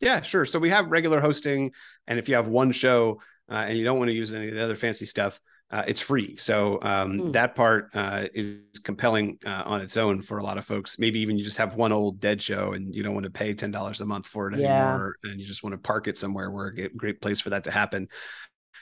Yeah 0.00 0.22
sure. 0.22 0.44
So 0.44 0.58
we 0.58 0.70
have 0.70 0.86
regular 0.86 1.20
hosting 1.20 1.72
and 2.06 2.18
if 2.18 2.28
you 2.28 2.36
have 2.36 2.48
one 2.48 2.72
show 2.72 3.20
uh, 3.50 3.64
and 3.68 3.78
you 3.78 3.84
don't 3.84 3.98
want 3.98 4.08
to 4.08 4.14
use 4.14 4.32
any 4.32 4.48
of 4.48 4.54
the 4.54 4.62
other 4.62 4.76
fancy 4.76 5.06
stuff 5.06 5.40
uh, 5.70 5.84
it's 5.86 6.00
free. 6.00 6.36
So 6.36 6.78
um, 6.82 7.18
mm. 7.18 7.32
that 7.32 7.54
part 7.54 7.90
uh, 7.94 8.26
is 8.34 8.62
compelling 8.82 9.38
uh, 9.44 9.64
on 9.66 9.82
its 9.82 9.96
own 9.96 10.22
for 10.22 10.38
a 10.38 10.42
lot 10.42 10.56
of 10.56 10.64
folks. 10.64 10.98
Maybe 10.98 11.20
even 11.20 11.36
you 11.36 11.44
just 11.44 11.58
have 11.58 11.74
one 11.74 11.92
old 11.92 12.20
dead 12.20 12.40
show 12.40 12.72
and 12.72 12.94
you 12.94 13.02
don't 13.02 13.14
want 13.14 13.24
to 13.24 13.30
pay 13.30 13.52
ten 13.52 13.70
dollars 13.70 14.00
a 14.00 14.06
month 14.06 14.26
for 14.26 14.50
it 14.50 14.58
yeah. 14.58 14.90
anymore, 14.90 15.16
and 15.24 15.38
you 15.38 15.46
just 15.46 15.62
want 15.62 15.74
to 15.74 15.78
park 15.78 16.08
it 16.08 16.16
somewhere 16.16 16.50
where 16.50 16.68
a 16.68 16.88
great 16.88 17.20
place 17.20 17.40
for 17.40 17.50
that 17.50 17.64
to 17.64 17.70
happen. 17.70 18.08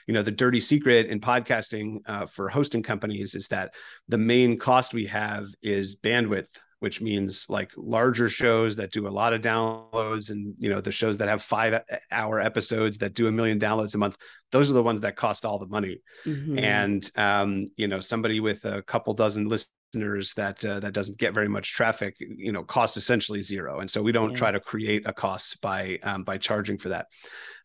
You 0.07 0.13
know, 0.13 0.21
the 0.21 0.31
dirty 0.31 0.61
secret 0.61 1.07
in 1.07 1.19
podcasting 1.19 1.97
uh, 2.05 2.25
for 2.25 2.47
hosting 2.47 2.83
companies 2.83 3.35
is 3.35 3.49
that 3.49 3.73
the 4.07 4.17
main 4.17 4.57
cost 4.57 4.93
we 4.93 5.07
have 5.07 5.47
is 5.61 5.97
bandwidth 5.97 6.47
which 6.79 7.01
means 7.01 7.47
like 7.49 7.71
larger 7.75 8.29
shows 8.29 8.75
that 8.75 8.91
do 8.91 9.07
a 9.07 9.09
lot 9.09 9.33
of 9.33 9.41
downloads 9.41 10.29
and 10.29 10.53
you 10.59 10.69
know 10.69 10.79
the 10.79 10.91
shows 10.91 11.17
that 11.17 11.27
have 11.27 11.41
five 11.41 11.81
hour 12.11 12.39
episodes 12.39 12.97
that 12.97 13.13
do 13.13 13.27
a 13.27 13.31
million 13.31 13.59
downloads 13.59 13.95
a 13.95 13.97
month 13.97 14.17
those 14.51 14.69
are 14.69 14.75
the 14.75 14.83
ones 14.83 15.01
that 15.01 15.15
cost 15.15 15.45
all 15.45 15.59
the 15.59 15.67
money 15.67 15.99
mm-hmm. 16.25 16.59
and 16.59 17.11
um, 17.15 17.65
you 17.77 17.87
know 17.87 17.99
somebody 17.99 18.39
with 18.39 18.63
a 18.65 18.81
couple 18.83 19.13
dozen 19.13 19.47
listeners 19.93 20.33
that 20.33 20.63
uh, 20.65 20.79
that 20.79 20.93
doesn't 20.93 21.17
get 21.17 21.33
very 21.33 21.47
much 21.47 21.73
traffic 21.73 22.15
you 22.19 22.51
know 22.51 22.63
costs 22.63 22.97
essentially 22.97 23.41
zero 23.41 23.79
and 23.79 23.89
so 23.89 24.01
we 24.01 24.11
don't 24.11 24.31
yeah. 24.31 24.35
try 24.35 24.51
to 24.51 24.59
create 24.59 25.03
a 25.05 25.13
cost 25.13 25.61
by 25.61 25.97
um, 26.03 26.23
by 26.23 26.37
charging 26.37 26.77
for 26.77 26.89
that 26.89 27.07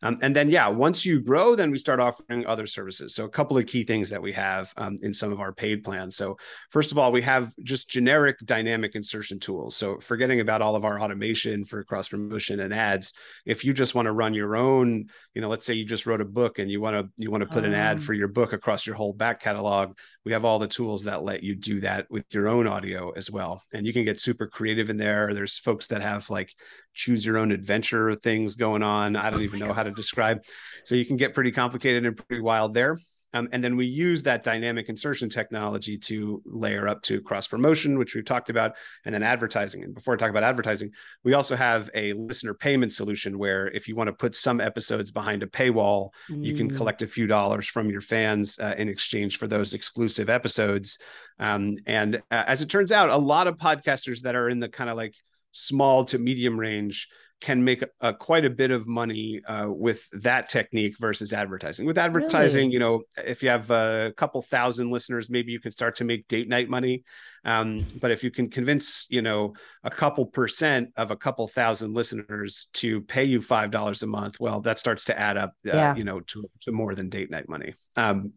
um, 0.03 0.19
and 0.21 0.35
then, 0.35 0.49
yeah, 0.49 0.67
once 0.67 1.05
you 1.05 1.21
grow, 1.21 1.55
then 1.55 1.71
we 1.71 1.77
start 1.77 2.01
offering 2.01 2.45
other 2.45 2.67
services. 2.67 3.15
So, 3.15 3.23
a 3.23 3.29
couple 3.29 3.57
of 3.57 3.65
key 3.65 3.85
things 3.85 4.09
that 4.09 4.21
we 4.21 4.33
have 4.33 4.73
um, 4.75 4.97
in 5.01 5.13
some 5.13 5.31
of 5.31 5.39
our 5.39 5.53
paid 5.53 5.81
plans. 5.81 6.17
So, 6.17 6.37
first 6.71 6.91
of 6.91 6.97
all, 6.97 7.13
we 7.13 7.21
have 7.21 7.53
just 7.63 7.89
generic 7.89 8.37
dynamic 8.43 8.95
insertion 8.95 9.39
tools. 9.39 9.77
So, 9.77 9.99
forgetting 10.01 10.41
about 10.41 10.61
all 10.61 10.75
of 10.75 10.83
our 10.83 10.99
automation 10.99 11.63
for 11.63 11.85
cross 11.85 12.09
promotion 12.09 12.59
and 12.59 12.73
ads, 12.73 13.13
if 13.45 13.63
you 13.63 13.73
just 13.73 13.95
want 13.95 14.07
to 14.07 14.11
run 14.11 14.33
your 14.33 14.57
own, 14.57 15.05
you 15.33 15.41
know, 15.41 15.47
let's 15.47 15.65
say 15.65 15.73
you 15.73 15.85
just 15.85 16.05
wrote 16.05 16.21
a 16.21 16.25
book 16.25 16.59
and 16.59 16.69
you 16.69 16.81
want 16.81 16.97
to 16.97 17.09
you 17.15 17.31
want 17.31 17.41
to 17.41 17.49
put 17.49 17.63
an 17.63 17.73
ad 17.73 18.03
for 18.03 18.13
your 18.13 18.27
book 18.27 18.51
across 18.51 18.85
your 18.85 18.97
whole 18.97 19.13
back 19.13 19.39
catalog, 19.39 19.97
we 20.25 20.31
have 20.31 20.45
all 20.45 20.59
the 20.59 20.67
tools 20.67 21.03
that 21.03 21.23
let 21.23 21.43
you 21.43 21.55
do 21.55 21.79
that 21.81 22.09
with 22.09 22.25
your 22.33 22.47
own 22.47 22.65
audio 22.65 23.11
as 23.11 23.29
well. 23.29 23.61
And 23.73 23.85
you 23.85 23.91
can 23.91 24.05
get 24.05 24.21
super 24.21 24.47
creative 24.47 24.89
in 24.89 24.97
there. 24.97 25.33
There's 25.33 25.57
folks 25.57 25.87
that 25.87 26.01
have 26.01 26.29
like 26.29 26.53
choose 26.93 27.25
your 27.25 27.37
own 27.37 27.51
adventure 27.51 28.15
things 28.15 28.55
going 28.55 28.83
on. 28.83 29.15
I 29.15 29.29
don't 29.29 29.41
even 29.41 29.59
know 29.59 29.73
how 29.73 29.83
to 29.83 29.91
describe. 29.91 30.41
So 30.85 30.95
you 30.95 31.05
can 31.05 31.17
get 31.17 31.33
pretty 31.33 31.51
complicated 31.51 32.05
and 32.05 32.15
pretty 32.15 32.41
wild 32.41 32.73
there. 32.73 32.97
Um, 33.33 33.49
and 33.51 33.63
then 33.63 33.75
we 33.75 33.85
use 33.85 34.23
that 34.23 34.43
dynamic 34.43 34.89
insertion 34.89 35.29
technology 35.29 35.97
to 35.97 36.41
layer 36.45 36.87
up 36.87 37.01
to 37.03 37.21
cross 37.21 37.47
promotion, 37.47 37.97
which 37.97 38.15
we've 38.15 38.25
talked 38.25 38.49
about, 38.49 38.75
and 39.05 39.13
then 39.13 39.23
advertising. 39.23 39.83
And 39.83 39.93
before 39.93 40.13
I 40.13 40.17
talk 40.17 40.29
about 40.29 40.43
advertising, 40.43 40.91
we 41.23 41.33
also 41.33 41.55
have 41.55 41.89
a 41.95 42.13
listener 42.13 42.53
payment 42.53 42.93
solution 42.93 43.37
where 43.37 43.67
if 43.69 43.87
you 43.87 43.95
want 43.95 44.07
to 44.07 44.13
put 44.13 44.35
some 44.35 44.61
episodes 44.61 45.11
behind 45.11 45.43
a 45.43 45.47
paywall, 45.47 46.09
mm. 46.29 46.45
you 46.45 46.55
can 46.55 46.69
mm. 46.69 46.75
collect 46.75 47.01
a 47.01 47.07
few 47.07 47.27
dollars 47.27 47.67
from 47.67 47.89
your 47.89 48.01
fans 48.01 48.59
uh, 48.59 48.75
in 48.77 48.89
exchange 48.89 49.37
for 49.37 49.47
those 49.47 49.73
exclusive 49.73 50.29
episodes. 50.29 50.99
Um, 51.39 51.77
and 51.85 52.17
uh, 52.17 52.43
as 52.47 52.61
it 52.61 52.69
turns 52.69 52.91
out, 52.91 53.09
a 53.09 53.17
lot 53.17 53.47
of 53.47 53.57
podcasters 53.57 54.21
that 54.21 54.35
are 54.35 54.49
in 54.49 54.59
the 54.59 54.69
kind 54.69 54.89
of 54.89 54.97
like 54.97 55.15
small 55.51 56.05
to 56.05 56.17
medium 56.17 56.59
range 56.59 57.07
can 57.43 57.63
make 57.63 57.83
a, 58.01 58.13
quite 58.13 58.45
a 58.45 58.49
bit 58.49 58.71
of 58.71 58.87
money 58.87 59.41
uh, 59.47 59.67
with 59.67 60.09
that 60.13 60.49
technique 60.49 60.95
versus 60.97 61.33
advertising. 61.33 61.85
With 61.85 61.97
advertising, 61.97 62.67
really? 62.67 62.73
you 62.73 62.79
know, 62.79 63.03
if 63.17 63.43
you 63.43 63.49
have 63.49 63.69
a 63.69 64.13
couple 64.15 64.41
thousand 64.41 64.89
listeners, 64.89 65.29
maybe 65.29 65.51
you 65.51 65.59
can 65.59 65.71
start 65.71 65.97
to 65.97 66.05
make 66.05 66.27
date 66.29 66.47
night 66.47 66.69
money. 66.69 67.03
Um, 67.43 67.85
but 68.01 68.11
if 68.11 68.23
you 68.23 68.31
can 68.31 68.49
convince, 68.49 69.05
you 69.09 69.21
know, 69.21 69.53
a 69.83 69.89
couple 69.89 70.25
percent 70.25 70.89
of 70.95 71.11
a 71.11 71.17
couple 71.17 71.45
thousand 71.47 71.93
listeners 71.93 72.69
to 72.75 73.01
pay 73.01 73.25
you 73.25 73.41
five 73.41 73.69
dollars 73.69 74.01
a 74.01 74.07
month, 74.07 74.39
well, 74.39 74.61
that 74.61 74.79
starts 74.79 75.03
to 75.05 75.19
add 75.19 75.35
up, 75.35 75.51
uh, 75.67 75.75
yeah. 75.75 75.95
you 75.95 76.05
know, 76.05 76.21
to, 76.21 76.49
to 76.61 76.71
more 76.71 76.95
than 76.95 77.09
date 77.09 77.29
night 77.29 77.49
money. 77.49 77.75
Um, 77.97 78.31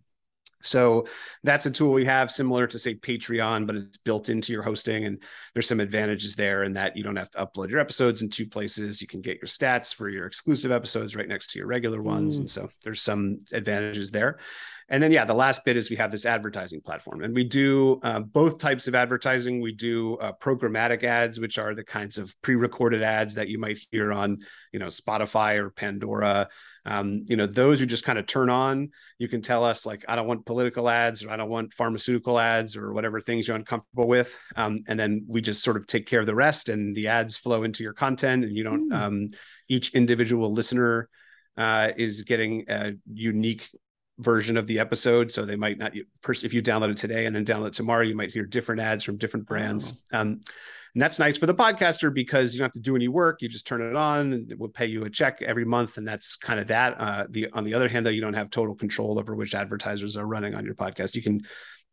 so 0.63 1.07
that's 1.45 1.67
a 1.67 1.71
tool 1.71 1.93
we 1.93 2.05
have 2.05 2.31
similar 2.31 2.67
to 2.67 2.79
say 2.79 2.95
Patreon, 2.95 3.67
but 3.67 3.77
it's 3.77 3.99
built 3.99 4.29
into 4.29 4.53
your 4.53 4.63
hosting. 4.63 5.05
And 5.05 5.23
there's 5.53 5.69
some 5.69 5.81
advantages 5.81 6.35
there 6.35 6.65
in 6.65 6.73
that 6.75 6.97
you 6.97 7.05
don't 7.05 7.17
have 7.17 7.31
to 7.31 7.47
upload 7.47 7.71
your 7.71 7.81
episodes 7.81 8.23
in 8.23 8.31
two 8.31 8.47
places. 8.47 9.01
You 9.01 9.07
can 9.07 9.21
get 9.21 9.37
your 9.37 9.49
stats 9.49 9.95
for 9.95 10.09
your 10.09 10.27
exclusive 10.27 10.73
episodes 10.73 11.15
right 11.15 11.29
next 11.29 11.51
to 11.51 11.59
your 11.59 11.69
regular 11.69 12.03
ones. 12.03 12.37
Mm. 12.37 12.41
And 12.41 12.51
so 12.51 12.71
there's 12.83 13.03
some 13.03 13.41
advantages 13.53 14.11
there. 14.11 14.39
And 14.89 15.03
then, 15.03 15.11
yeah, 15.11 15.25
the 15.25 15.35
last 15.35 15.65
bit 15.65 15.77
is 15.77 15.91
we 15.91 15.97
have 15.97 16.13
this 16.13 16.27
advertising 16.27 16.81
platform, 16.81 17.23
and 17.23 17.35
we 17.35 17.43
do 17.43 17.99
uh, 18.03 18.21
both 18.21 18.59
types 18.59 18.87
of 18.87 18.95
advertising. 18.95 19.61
We 19.61 19.73
do 19.73 20.17
uh, 20.19 20.33
programmatic 20.41 21.03
ads, 21.03 21.41
which 21.41 21.59
are 21.59 21.75
the 21.75 21.85
kinds 21.85 22.19
of 22.19 22.35
pre-recorded 22.43 23.03
ads 23.03 23.35
that 23.35 23.49
you 23.49 23.59
might 23.59 23.79
hear 23.91 24.13
on, 24.13 24.39
you 24.73 24.79
know, 24.79 24.87
Spotify 24.87 25.57
or 25.57 25.71
Pandora 25.71 26.49
um, 26.87 27.25
you 27.27 27.37
know 27.37 27.47
those 27.47 27.81
you 27.81 27.87
just 27.87 28.05
kind 28.05 28.19
of 28.19 28.27
turn 28.27 28.49
on 28.49 28.91
you 29.19 29.29
can 29.29 29.43
tell 29.43 29.65
us 29.65 29.85
like 29.85 30.05
i 30.09 30.15
don't 30.15 30.29
want 30.29 30.47
political 30.47 30.89
ads 30.89 31.25
or 31.25 31.31
i 31.31 31.37
don't 31.37 31.51
want 31.51 31.73
pharmaceutical 31.73 32.39
ads 32.39 32.77
or 32.77 32.93
whatever 32.93 33.21
things 33.21 33.47
you're 33.47 33.57
uncomfortable 33.57 34.07
with 34.07 34.39
um, 34.55 34.83
and 34.87 34.99
then 34.99 35.25
we 35.29 35.41
just 35.41 35.63
sort 35.63 35.77
of 35.77 35.87
take 35.87 36.07
care 36.07 36.21
of 36.21 36.27
the 36.27 36.35
rest 36.35 36.69
and 36.69 36.95
the 36.95 37.09
ads 37.09 37.37
flow 37.37 37.65
into 37.65 37.83
your 37.83 37.93
content 37.93 38.45
and 38.45 38.57
you 38.57 38.63
don't 38.63 38.91
mm. 38.91 38.97
um, 38.97 39.31
each 39.69 39.95
individual 39.95 40.53
listener 40.53 41.09
uh, 41.57 41.91
is 41.97 42.23
getting 42.23 42.65
a 42.69 42.93
unique 43.13 43.69
version 44.19 44.57
of 44.57 44.67
the 44.67 44.79
episode 44.79 45.31
so 45.31 45.45
they 45.45 45.57
might 45.57 45.79
not 45.79 45.93
if 45.95 46.55
you 46.55 46.63
download 46.63 46.91
it 46.91 46.97
today 46.97 47.27
and 47.27 47.37
then 47.37 47.45
download 47.45 47.69
it 47.69 47.75
tomorrow 47.75 48.03
you 48.03 48.17
might 48.17 48.31
hear 48.31 48.45
different 48.45 48.81
ads 48.81 49.05
from 49.05 49.17
different 49.19 49.47
brands 49.47 49.93
oh. 50.13 50.21
um, 50.21 50.41
and 50.97 51.03
that's 51.03 51.19
nice 51.19 51.37
for 51.37 51.45
the 51.45 51.55
podcaster 51.55 52.13
because 52.13 52.55
you 52.55 52.61
don't 52.61 52.69
have 52.69 52.73
to 52.73 52.81
do 52.81 52.97
any 52.97 53.07
work. 53.07 53.43
You 53.43 53.51
just 53.51 53.67
turn 53.67 53.83
it 53.83 53.95
on 53.95 54.33
and 54.33 54.51
it 54.51 54.59
will 54.59 54.71
pay 54.71 54.87
you 54.87 55.05
a 55.05 55.11
check 55.11 55.43
every 55.43 55.67
month. 55.67 55.99
And 55.99 56.09
that's 56.09 56.37
kind 56.37 56.59
of 56.59 56.69
that. 56.69 56.95
Uh, 56.99 57.27
the 57.29 57.51
on 57.53 57.65
the 57.65 57.75
other 57.75 57.87
hand, 57.87 58.07
though, 58.07 58.11
you 58.11 58.23
don't 58.23 58.33
have 58.33 58.49
total 58.49 58.75
control 58.75 59.19
over 59.19 59.35
which 59.35 59.55
advertisers 59.55 60.17
are 60.17 60.27
running 60.27 60.55
on 60.55 60.65
your 60.65 60.75
podcast. 60.75 61.15
You 61.15 61.21
can 61.21 61.43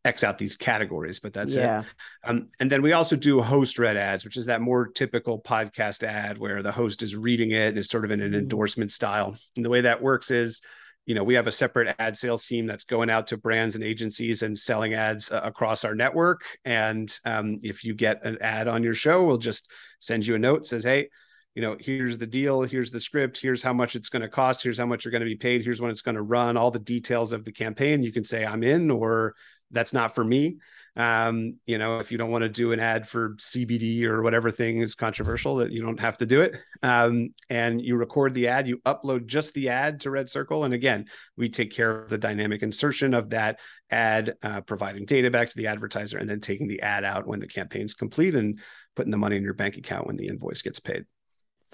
X 0.06 0.24
out 0.24 0.38
these 0.38 0.56
categories, 0.56 1.20
but 1.20 1.34
that's 1.34 1.54
yeah. 1.54 1.80
it. 1.80 1.86
Um, 2.24 2.46
and 2.60 2.70
then 2.70 2.80
we 2.80 2.94
also 2.94 3.14
do 3.14 3.42
host 3.42 3.78
read 3.78 3.98
ads, 3.98 4.24
which 4.24 4.38
is 4.38 4.46
that 4.46 4.62
more 4.62 4.88
typical 4.88 5.38
podcast 5.38 6.02
ad 6.02 6.38
where 6.38 6.62
the 6.62 6.72
host 6.72 7.02
is 7.02 7.14
reading 7.14 7.50
it 7.50 7.68
and 7.68 7.78
is 7.78 7.88
sort 7.88 8.06
of 8.06 8.10
in 8.10 8.22
an 8.22 8.32
mm. 8.32 8.38
endorsement 8.38 8.90
style. 8.90 9.36
And 9.56 9.64
the 9.66 9.70
way 9.70 9.82
that 9.82 10.00
works 10.00 10.30
is 10.30 10.62
you 11.06 11.14
know 11.14 11.24
we 11.24 11.34
have 11.34 11.46
a 11.46 11.52
separate 11.52 11.94
ad 11.98 12.16
sales 12.16 12.46
team 12.46 12.66
that's 12.66 12.84
going 12.84 13.10
out 13.10 13.26
to 13.28 13.36
brands 13.36 13.74
and 13.74 13.84
agencies 13.84 14.42
and 14.42 14.56
selling 14.56 14.94
ads 14.94 15.30
uh, 15.30 15.40
across 15.44 15.84
our 15.84 15.94
network. 15.94 16.42
And 16.64 17.12
um, 17.24 17.60
if 17.62 17.84
you 17.84 17.94
get 17.94 18.24
an 18.24 18.38
ad 18.40 18.68
on 18.68 18.82
your 18.82 18.94
show 18.94 19.24
we'll 19.24 19.38
just 19.38 19.70
send 20.00 20.26
you 20.26 20.34
a 20.34 20.38
note 20.38 20.66
says 20.66 20.84
hey 20.84 21.08
you 21.54 21.62
know 21.62 21.76
here's 21.78 22.18
the 22.18 22.26
deal 22.26 22.62
here's 22.62 22.90
the 22.90 23.00
script 23.00 23.38
here's 23.40 23.62
how 23.62 23.72
much 23.72 23.96
it's 23.96 24.08
going 24.08 24.22
to 24.22 24.28
cost 24.28 24.62
here's 24.62 24.78
how 24.78 24.86
much 24.86 25.04
you're 25.04 25.12
going 25.12 25.22
to 25.22 25.26
be 25.26 25.36
paid 25.36 25.62
here's 25.62 25.80
when 25.80 25.90
it's 25.90 26.02
going 26.02 26.16
to 26.16 26.22
run 26.22 26.56
all 26.56 26.70
the 26.70 26.78
details 26.78 27.32
of 27.32 27.44
the 27.44 27.52
campaign 27.52 28.02
you 28.02 28.12
can 28.12 28.24
say 28.24 28.44
i'm 28.44 28.62
in 28.62 28.90
or 28.90 29.34
that's 29.70 29.92
not 29.92 30.14
for 30.14 30.24
me 30.24 30.56
Um, 30.96 31.58
you 31.66 31.78
know, 31.78 31.98
if 31.98 32.12
you 32.12 32.18
don't 32.18 32.30
want 32.30 32.42
to 32.42 32.48
do 32.48 32.72
an 32.72 32.80
ad 32.80 33.08
for 33.08 33.34
CBD 33.36 34.04
or 34.04 34.22
whatever 34.22 34.50
thing 34.50 34.78
is 34.78 34.94
controversial, 34.94 35.56
that 35.56 35.72
you 35.72 35.82
don't 35.82 36.00
have 36.00 36.18
to 36.18 36.26
do 36.26 36.40
it. 36.40 36.54
Um, 36.82 37.30
and 37.50 37.80
you 37.80 37.96
record 37.96 38.34
the 38.34 38.48
ad, 38.48 38.68
you 38.68 38.78
upload 38.78 39.26
just 39.26 39.54
the 39.54 39.70
ad 39.70 40.00
to 40.00 40.10
RedCircle. 40.10 40.64
And 40.64 40.74
again, 40.74 41.06
we 41.36 41.48
take 41.48 41.72
care 41.72 42.02
of 42.02 42.10
the 42.10 42.18
dynamic 42.18 42.62
insertion 42.62 43.12
of 43.14 43.30
that 43.30 43.58
ad, 43.90 44.34
uh, 44.42 44.60
providing 44.60 45.04
data 45.04 45.30
back 45.30 45.48
to 45.48 45.56
the 45.56 45.66
advertiser, 45.66 46.18
and 46.18 46.28
then 46.28 46.40
taking 46.40 46.68
the 46.68 46.80
ad 46.82 47.04
out 47.04 47.26
when 47.26 47.40
the 47.40 47.48
campaign's 47.48 47.94
complete 47.94 48.34
and 48.34 48.60
putting 48.94 49.10
the 49.10 49.16
money 49.16 49.36
in 49.36 49.42
your 49.42 49.54
bank 49.54 49.76
account 49.76 50.06
when 50.06 50.16
the 50.16 50.28
invoice 50.28 50.62
gets 50.62 50.78
paid. 50.78 51.04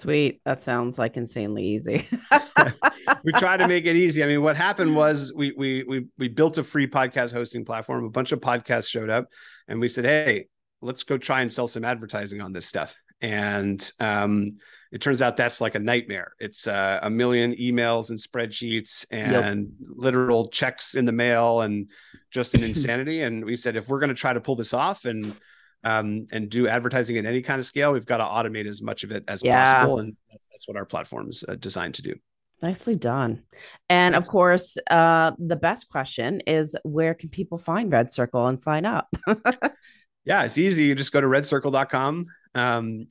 Sweet. 0.01 0.41
That 0.45 0.63
sounds 0.63 0.97
like 0.97 1.15
insanely 1.15 1.63
easy. 1.63 2.07
we 3.23 3.31
try 3.33 3.55
to 3.55 3.67
make 3.67 3.85
it 3.85 3.95
easy. 3.95 4.23
I 4.23 4.27
mean, 4.27 4.41
what 4.41 4.57
happened 4.57 4.95
was 4.95 5.31
we 5.35 5.53
we 5.55 5.83
we 5.83 6.07
we 6.17 6.27
built 6.27 6.57
a 6.57 6.63
free 6.63 6.87
podcast 6.87 7.31
hosting 7.33 7.63
platform. 7.63 8.05
A 8.05 8.09
bunch 8.09 8.31
of 8.31 8.39
podcasts 8.39 8.87
showed 8.87 9.11
up, 9.11 9.27
and 9.67 9.79
we 9.79 9.87
said, 9.87 10.05
"Hey, 10.05 10.47
let's 10.81 11.03
go 11.03 11.19
try 11.19 11.41
and 11.41 11.53
sell 11.53 11.67
some 11.67 11.85
advertising 11.85 12.41
on 12.41 12.51
this 12.51 12.65
stuff." 12.65 12.95
And 13.21 13.91
um, 13.99 14.57
it 14.91 15.01
turns 15.01 15.21
out 15.21 15.37
that's 15.37 15.61
like 15.61 15.75
a 15.75 15.79
nightmare. 15.79 16.31
It's 16.39 16.67
uh, 16.67 16.99
a 17.03 17.09
million 17.11 17.53
emails 17.57 18.09
and 18.09 18.17
spreadsheets 18.17 19.05
and 19.11 19.31
yep. 19.31 19.87
literal 19.87 20.49
checks 20.49 20.95
in 20.95 21.05
the 21.05 21.11
mail 21.11 21.61
and 21.61 21.91
just 22.31 22.55
an 22.55 22.63
insanity. 22.71 23.21
and 23.21 23.45
we 23.45 23.55
said, 23.55 23.75
if 23.75 23.87
we're 23.87 23.99
going 23.99 24.09
to 24.09 24.15
try 24.15 24.33
to 24.33 24.41
pull 24.41 24.55
this 24.55 24.73
off 24.73 25.05
and 25.05 25.37
um, 25.83 26.27
and 26.31 26.49
do 26.49 26.67
advertising 26.67 27.17
at 27.17 27.25
any 27.25 27.41
kind 27.41 27.59
of 27.59 27.65
scale, 27.65 27.93
we've 27.93 28.05
got 28.05 28.17
to 28.17 28.23
automate 28.23 28.67
as 28.67 28.81
much 28.81 29.03
of 29.03 29.11
it 29.11 29.23
as 29.27 29.43
yeah. 29.43 29.63
possible. 29.63 29.99
And 29.99 30.15
that's 30.51 30.67
what 30.67 30.77
our 30.77 30.85
platform 30.85 31.29
is 31.29 31.43
uh, 31.47 31.55
designed 31.55 31.95
to 31.95 32.01
do. 32.01 32.15
Nicely 32.61 32.95
done. 32.95 33.41
And 33.89 34.13
of 34.13 34.27
course, 34.27 34.77
uh, 34.91 35.31
the 35.39 35.55
best 35.55 35.89
question 35.89 36.41
is 36.45 36.75
where 36.83 37.15
can 37.15 37.29
people 37.29 37.57
find 37.57 37.91
RedCircle 37.91 38.47
and 38.47 38.59
sign 38.59 38.85
up? 38.85 39.07
yeah, 40.25 40.43
it's 40.43 40.59
easy. 40.59 40.83
You 40.83 40.93
just 40.93 41.11
go 41.11 41.21
to 41.21 41.27
redcircle.com. 41.27 42.27
Um, 42.53 43.07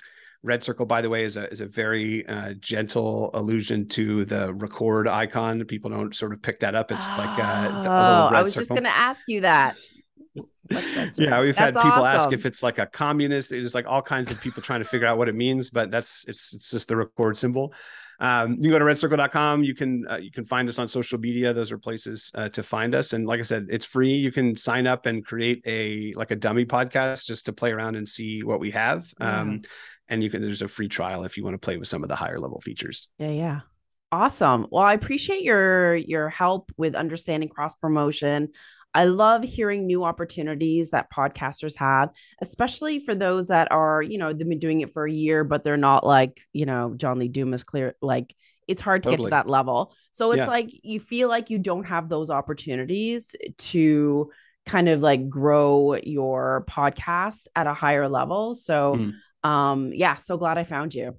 RedCircle, 0.46 0.87
by 0.88 1.02
the 1.02 1.09
way, 1.11 1.24
is 1.24 1.37
a 1.37 1.50
is 1.50 1.61
a 1.61 1.66
very 1.66 2.26
uh, 2.26 2.54
gentle 2.61 3.30
allusion 3.35 3.88
to 3.88 4.24
the 4.24 4.54
record 4.54 5.06
icon. 5.06 5.62
People 5.64 5.90
don't 5.90 6.14
sort 6.14 6.33
of 6.33 6.40
pick 6.40 6.61
that 6.61 6.74
up. 6.74 6.90
It's 6.90 7.09
oh, 7.11 7.16
like 7.18 7.38
uh, 7.38 7.88
a, 7.88 8.37
I 8.37 8.42
was 8.42 8.54
circle. 8.54 8.62
just 8.62 8.70
going 8.70 8.85
to 8.85 8.96
ask 8.96 9.24
you 9.28 9.42
that 9.42 9.76
yeah, 10.71 11.40
we've 11.40 11.57
that's 11.57 11.59
had 11.59 11.75
people 11.75 12.05
awesome. 12.05 12.21
ask 12.21 12.33
if 12.33 12.47
it's 12.47 12.62
like 12.62 12.79
a 12.79 12.87
communist. 12.87 13.53
It's 13.53 13.75
like 13.75 13.87
all 13.87 14.03
kinds 14.03 14.31
of 14.31 14.40
people 14.40 14.62
trying 14.62 14.81
to 14.81 14.85
figure 14.85 15.07
out 15.07 15.19
what 15.19 15.29
it 15.29 15.35
means, 15.35 15.71
but 15.71 15.90
that's 15.90 16.25
it's 16.29 16.53
it's 16.53 16.71
just 16.71 16.88
the 16.88 16.97
record 16.97 17.37
symbol. 17.37 17.73
Um, 18.21 18.53
you 18.53 18.64
can 18.64 18.71
go 18.73 18.79
to 18.79 18.85
redcircle.com. 18.85 19.64
You 19.64 19.75
can 19.75 20.07
uh, 20.09 20.19
you 20.19 20.31
can 20.31 20.45
find 20.45 20.69
us 20.69 20.79
on 20.79 20.88
social 20.88 21.19
media. 21.19 21.53
Those 21.55 21.73
are 21.73 21.79
places 21.79 22.31
uh, 22.35 22.51
to 22.51 22.62
find 22.62 22.95
us. 22.95 23.14
And 23.14 23.27
like 23.27 23.40
I 23.40 23.45
said, 23.45 23.66
it's 23.71 23.87
free. 23.87 24.14
You 24.14 24.31
can 24.31 24.55
sign 24.57 24.87
up 24.87 25.07
and 25.07 25.25
create 25.25 25.62
a 25.66 26.12
like 26.14 26.31
a 26.31 26.37
dummy 26.37 26.66
podcast 26.66 27.27
just 27.27 27.47
to 27.47 27.53
play 27.53 27.73
around 27.73 27.97
and 27.97 28.07
see 28.09 28.43
what 28.43 28.61
we 28.61 28.71
have. 28.73 29.12
Yeah. 29.19 29.40
Um, 29.40 29.62
and 30.09 30.23
you 30.23 30.29
can 30.29 30.43
there's 30.43 30.62
a 30.62 30.69
free 30.69 30.88
trial 30.88 31.25
if 31.25 31.37
you 31.37 31.45
want 31.45 31.55
to 31.55 31.59
play 31.59 31.79
with 31.79 31.88
some 31.88 32.03
of 32.03 32.09
the 32.09 32.16
higher 32.16 32.38
level 32.38 32.61
features. 32.61 33.09
Yeah, 33.19 33.31
yeah. 33.31 33.61
Awesome. 34.12 34.66
Well, 34.71 34.85
I 34.85 34.93
appreciate 34.93 35.43
your 35.43 35.95
your 35.95 36.29
help 36.29 36.73
with 36.77 36.95
understanding 36.95 37.49
cross 37.49 37.75
promotion. 37.77 38.49
I 38.94 39.05
love 39.05 39.42
hearing 39.42 39.87
new 39.87 40.05
opportunities 40.05 40.90
that 40.90 41.12
podcasters 41.12 41.76
have, 41.79 42.11
especially 42.40 43.00
for 43.00 43.14
those 43.14 43.48
that 43.48 43.70
are, 43.70 44.03
you 44.03 44.18
know, 44.18 44.33
they've 44.33 44.48
been 44.48 44.59
doing 44.59 44.81
it 44.81 44.92
for 44.92 45.07
a 45.07 45.12
year, 45.12 45.44
but 45.44 45.62
they're 45.62 45.76
not 45.76 46.05
like, 46.05 46.40
you 46.53 46.66
know, 46.66 46.94
John 46.96 47.18
Lee 47.18 47.29
Dumas 47.29 47.62
clear. 47.62 47.94
Like 48.03 48.35
it's 48.66 48.83
hard 48.83 49.03
to 49.05 49.11
totally. 49.11 49.24
get 49.24 49.37
to 49.37 49.42
that 49.42 49.48
level. 49.48 49.94
So 50.11 50.33
it's 50.33 50.40
yeah. 50.40 50.46
like 50.46 50.70
you 50.83 50.98
feel 50.98 51.29
like 51.29 51.50
you 51.50 51.59
don't 51.59 51.85
have 51.85 52.09
those 52.09 52.31
opportunities 52.31 53.37
to 53.59 54.31
kind 54.66 54.88
of 54.88 55.03
like 55.03 55.29
grow 55.29 55.94
your 55.94 56.64
podcast 56.68 57.46
at 57.55 57.66
a 57.66 57.74
higher 57.74 58.09
level. 58.09 58.55
So, 58.55 58.96
mm. 58.96 59.48
um, 59.48 59.92
yeah, 59.92 60.14
so 60.14 60.37
glad 60.37 60.59
I 60.59 60.64
found 60.64 60.94
you 60.94 61.16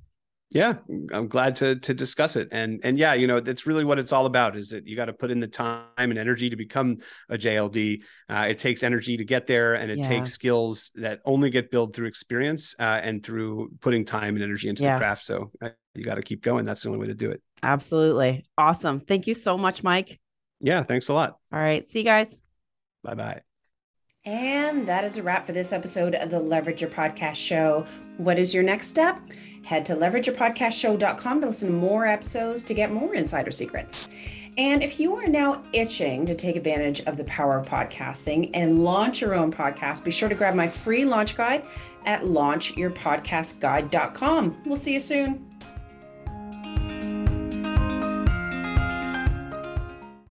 yeah 0.51 0.75
i'm 1.13 1.27
glad 1.27 1.55
to 1.55 1.77
to 1.77 1.93
discuss 1.93 2.35
it. 2.35 2.49
And 2.51 2.79
and 2.83 2.97
yeah 2.97 3.13
you 3.13 3.27
know 3.27 3.39
that's 3.39 3.65
really 3.65 3.85
what 3.85 3.99
it's 3.99 4.11
all 4.11 4.25
about 4.25 4.55
is 4.55 4.69
that 4.69 4.85
you 4.85 4.95
got 4.95 5.05
to 5.05 5.13
put 5.13 5.31
in 5.31 5.39
the 5.39 5.47
time 5.47 5.85
and 5.97 6.17
energy 6.17 6.49
to 6.49 6.55
become 6.55 6.97
a 7.29 7.37
jld 7.37 8.03
uh, 8.29 8.47
it 8.49 8.59
takes 8.59 8.83
energy 8.83 9.17
to 9.17 9.25
get 9.25 9.47
there 9.47 9.75
and 9.75 9.91
it 9.91 9.99
yeah. 9.99 10.07
takes 10.07 10.31
skills 10.31 10.91
that 10.95 11.19
only 11.25 11.49
get 11.49 11.71
built 11.71 11.95
through 11.95 12.07
experience 12.07 12.75
uh, 12.79 12.99
and 13.03 13.23
through 13.23 13.69
putting 13.81 14.05
time 14.05 14.35
and 14.35 14.43
energy 14.43 14.69
into 14.69 14.83
yeah. 14.83 14.93
the 14.93 14.99
craft. 14.99 15.25
So 15.25 15.51
uh, 15.61 15.69
you 15.93 16.05
got 16.05 16.15
to 16.15 16.21
keep 16.21 16.41
going. 16.41 16.63
That's 16.63 16.83
the 16.83 16.89
only 16.89 16.99
way 16.99 17.07
to 17.07 17.13
do 17.13 17.31
it. 17.31 17.41
Absolutely. 17.61 18.45
Awesome. 18.57 19.01
Thank 19.01 19.27
you 19.27 19.33
so 19.33 19.57
much 19.57 19.83
mike. 19.83 20.19
Yeah 20.59 20.83
thanks 20.83 21.09
a 21.09 21.13
lot. 21.13 21.37
All 21.51 21.59
right. 21.59 21.87
See 21.89 21.99
you 21.99 22.05
guys. 22.05 22.37
Bye 23.03 23.15
bye 23.15 23.41
and 24.23 24.87
that 24.87 25.03
is 25.03 25.17
a 25.17 25.23
wrap 25.23 25.47
for 25.47 25.51
this 25.51 25.73
episode 25.73 26.13
of 26.13 26.29
the 26.29 26.39
Leverage 26.39 26.81
Your 26.81 26.91
Podcast 26.91 27.37
Show. 27.37 27.87
What 28.17 28.37
is 28.37 28.53
your 28.53 28.61
next 28.61 28.87
step? 28.87 29.19
Head 29.63 29.85
to 29.87 29.95
leverageyourpodcastshow.com 29.95 31.41
to 31.41 31.47
listen 31.47 31.69
to 31.69 31.73
more 31.73 32.05
episodes 32.05 32.63
to 32.63 32.73
get 32.73 32.91
more 32.91 33.15
insider 33.15 33.51
secrets. 33.51 34.13
And 34.57 34.83
if 34.83 34.99
you 34.99 35.15
are 35.15 35.27
now 35.27 35.63
itching 35.71 36.25
to 36.25 36.35
take 36.35 36.57
advantage 36.57 36.99
of 37.01 37.17
the 37.17 37.23
power 37.23 37.59
of 37.59 37.67
podcasting 37.67 38.49
and 38.53 38.83
launch 38.83 39.21
your 39.21 39.33
own 39.33 39.49
podcast, 39.51 40.03
be 40.03 40.11
sure 40.11 40.29
to 40.29 40.35
grab 40.35 40.53
my 40.55 40.67
free 40.67 41.05
launch 41.05 41.37
guide 41.37 41.63
at 42.05 42.23
launchyourpodcastguide.com. 42.23 44.57
We'll 44.65 44.75
see 44.75 44.93
you 44.93 44.99
soon. 44.99 45.50